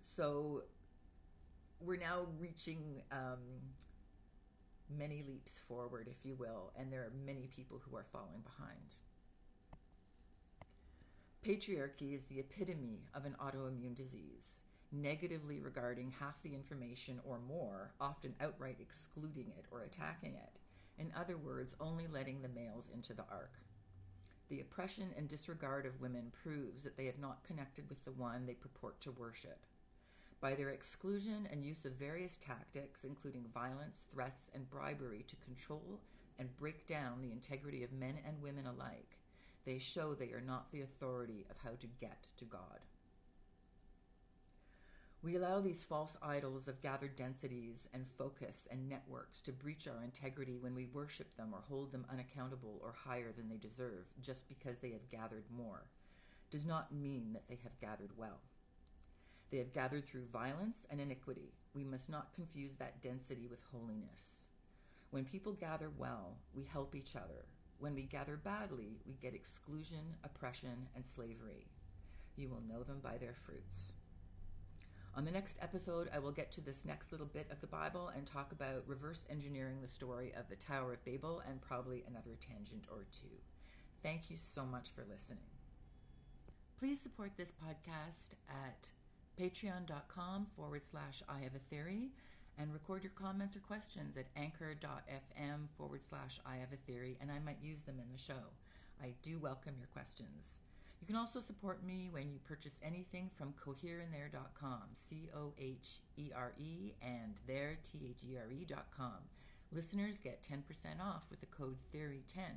So 0.00 0.62
we're 1.80 1.98
now 1.98 2.26
reaching 2.38 3.02
um, 3.12 3.38
many 4.96 5.22
leaps 5.26 5.60
forward, 5.68 6.08
if 6.08 6.24
you 6.24 6.34
will, 6.34 6.72
and 6.76 6.92
there 6.92 7.02
are 7.02 7.12
many 7.24 7.48
people 7.54 7.80
who 7.84 7.96
are 7.96 8.06
falling 8.12 8.42
behind. 8.42 8.96
Patriarchy 11.44 12.14
is 12.14 12.24
the 12.24 12.40
epitome 12.40 13.04
of 13.14 13.24
an 13.24 13.36
autoimmune 13.40 13.94
disease, 13.94 14.58
negatively 14.90 15.60
regarding 15.60 16.12
half 16.18 16.42
the 16.42 16.54
information 16.54 17.20
or 17.24 17.38
more, 17.38 17.92
often 18.00 18.34
outright 18.40 18.78
excluding 18.80 19.52
it 19.56 19.66
or 19.70 19.82
attacking 19.82 20.34
it. 20.34 20.58
In 20.98 21.12
other 21.16 21.36
words, 21.36 21.76
only 21.80 22.06
letting 22.08 22.42
the 22.42 22.48
males 22.48 22.90
into 22.92 23.14
the 23.14 23.24
ark. 23.30 23.52
The 24.48 24.60
oppression 24.60 25.10
and 25.16 25.28
disregard 25.28 25.86
of 25.86 26.00
women 26.00 26.32
proves 26.42 26.82
that 26.82 26.96
they 26.96 27.06
have 27.06 27.18
not 27.18 27.44
connected 27.44 27.88
with 27.88 28.04
the 28.04 28.12
one 28.12 28.46
they 28.46 28.54
purport 28.54 29.00
to 29.02 29.12
worship. 29.12 29.64
By 30.40 30.54
their 30.54 30.70
exclusion 30.70 31.48
and 31.50 31.64
use 31.64 31.84
of 31.84 31.92
various 31.92 32.36
tactics, 32.36 33.02
including 33.02 33.46
violence, 33.52 34.04
threats, 34.12 34.50
and 34.54 34.70
bribery, 34.70 35.24
to 35.26 35.36
control 35.36 36.00
and 36.38 36.56
break 36.56 36.86
down 36.86 37.20
the 37.20 37.32
integrity 37.32 37.82
of 37.82 37.92
men 37.92 38.14
and 38.24 38.40
women 38.40 38.66
alike, 38.66 39.18
they 39.64 39.78
show 39.78 40.14
they 40.14 40.30
are 40.30 40.40
not 40.40 40.70
the 40.70 40.82
authority 40.82 41.44
of 41.50 41.56
how 41.58 41.72
to 41.80 41.86
get 42.00 42.28
to 42.36 42.44
God. 42.44 42.86
We 45.20 45.34
allow 45.34 45.60
these 45.60 45.82
false 45.82 46.16
idols 46.22 46.68
of 46.68 46.80
gathered 46.80 47.16
densities 47.16 47.88
and 47.92 48.06
focus 48.06 48.68
and 48.70 48.88
networks 48.88 49.42
to 49.42 49.52
breach 49.52 49.88
our 49.88 50.04
integrity 50.04 50.56
when 50.56 50.76
we 50.76 50.86
worship 50.86 51.36
them 51.36 51.52
or 51.52 51.62
hold 51.68 51.90
them 51.90 52.06
unaccountable 52.08 52.80
or 52.80 52.92
higher 52.92 53.32
than 53.36 53.48
they 53.48 53.56
deserve 53.56 54.06
just 54.22 54.48
because 54.48 54.78
they 54.78 54.92
have 54.92 55.10
gathered 55.10 55.46
more. 55.50 55.90
Does 56.52 56.64
not 56.64 56.94
mean 56.94 57.32
that 57.32 57.48
they 57.48 57.58
have 57.64 57.80
gathered 57.80 58.16
well. 58.16 58.38
They 59.50 59.58
have 59.58 59.72
gathered 59.72 60.06
through 60.06 60.26
violence 60.32 60.86
and 60.90 61.00
iniquity. 61.00 61.54
We 61.74 61.84
must 61.84 62.10
not 62.10 62.34
confuse 62.34 62.76
that 62.76 63.02
density 63.02 63.46
with 63.48 63.60
holiness. 63.72 64.46
When 65.10 65.24
people 65.24 65.52
gather 65.52 65.90
well, 65.96 66.36
we 66.54 66.64
help 66.64 66.94
each 66.94 67.16
other, 67.16 67.46
when 67.78 67.94
we 67.94 68.02
gather 68.02 68.36
badly, 68.36 68.98
we 69.06 69.14
get 69.14 69.34
exclusion, 69.34 70.16
oppression, 70.24 70.88
and 70.96 71.06
slavery. 71.06 71.68
You 72.36 72.48
will 72.48 72.62
know 72.68 72.82
them 72.82 72.98
by 73.00 73.18
their 73.18 73.34
fruits. 73.34 73.92
On 75.14 75.24
the 75.24 75.30
next 75.30 75.58
episode, 75.60 76.10
I 76.12 76.18
will 76.18 76.32
get 76.32 76.50
to 76.52 76.60
this 76.60 76.84
next 76.84 77.12
little 77.12 77.26
bit 77.26 77.46
of 77.50 77.60
the 77.60 77.66
Bible 77.66 78.10
and 78.14 78.26
talk 78.26 78.52
about 78.52 78.84
reverse 78.86 79.24
engineering 79.30 79.80
the 79.80 79.88
story 79.88 80.32
of 80.36 80.48
the 80.48 80.56
Tower 80.56 80.92
of 80.92 81.04
Babel 81.04 81.42
and 81.48 81.60
probably 81.60 82.04
another 82.06 82.36
tangent 82.40 82.84
or 82.90 83.06
two. 83.12 83.36
Thank 84.02 84.28
you 84.28 84.36
so 84.36 84.64
much 84.64 84.90
for 84.90 85.04
listening. 85.08 85.50
Please 86.78 87.00
support 87.00 87.32
this 87.36 87.52
podcast 87.52 88.30
at 88.48 88.90
patreon.com 89.38 90.46
forward 90.56 90.82
slash 90.82 91.22
I 91.28 91.38
have 91.40 91.54
a 91.54 91.74
theory 91.74 92.10
and 92.58 92.72
record 92.72 93.04
your 93.04 93.12
comments 93.12 93.56
or 93.56 93.60
questions 93.60 94.16
at 94.16 94.26
anchor.fm 94.36 95.68
forward 95.76 96.02
slash 96.02 96.40
I 96.44 96.56
have 96.56 96.72
a 96.72 96.90
theory, 96.90 97.16
and 97.20 97.30
I 97.30 97.38
might 97.38 97.62
use 97.62 97.82
them 97.82 98.00
in 98.00 98.10
the 98.10 98.18
show. 98.18 98.50
I 99.00 99.12
do 99.22 99.38
welcome 99.38 99.74
your 99.78 99.86
questions. 99.92 100.58
You 101.00 101.06
can 101.06 101.14
also 101.14 101.40
support 101.40 101.86
me 101.86 102.08
when 102.10 102.32
you 102.32 102.40
purchase 102.44 102.80
anything 102.82 103.30
from 103.36 103.54
cohereandthere.com, 103.64 104.82
C 104.94 105.28
O 105.36 105.52
H 105.56 106.00
E 106.16 106.30
R 106.34 106.52
E, 106.58 106.94
and 107.00 107.36
there, 107.46 107.78
T 107.84 108.08
H 108.10 108.24
E 108.28 108.36
R 108.36 108.50
E.com. 108.50 109.22
Listeners 109.70 110.18
get 110.18 110.42
10% 110.42 111.00
off 111.00 111.26
with 111.30 111.40
the 111.40 111.46
code 111.46 111.76
THEORY10. 111.94 112.56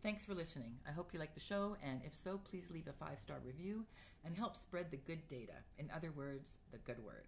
Thanks 0.00 0.24
for 0.24 0.34
listening. 0.34 0.76
I 0.88 0.92
hope 0.92 1.12
you 1.12 1.18
like 1.18 1.34
the 1.34 1.40
show, 1.40 1.76
and 1.82 2.00
if 2.04 2.14
so, 2.14 2.38
please 2.38 2.70
leave 2.70 2.86
a 2.86 2.92
five 2.92 3.18
star 3.18 3.38
review 3.44 3.84
and 4.24 4.36
help 4.36 4.56
spread 4.56 4.90
the 4.90 4.96
good 4.96 5.26
data. 5.26 5.54
In 5.76 5.90
other 5.94 6.12
words, 6.12 6.58
the 6.70 6.78
good 6.78 7.04
word. 7.04 7.26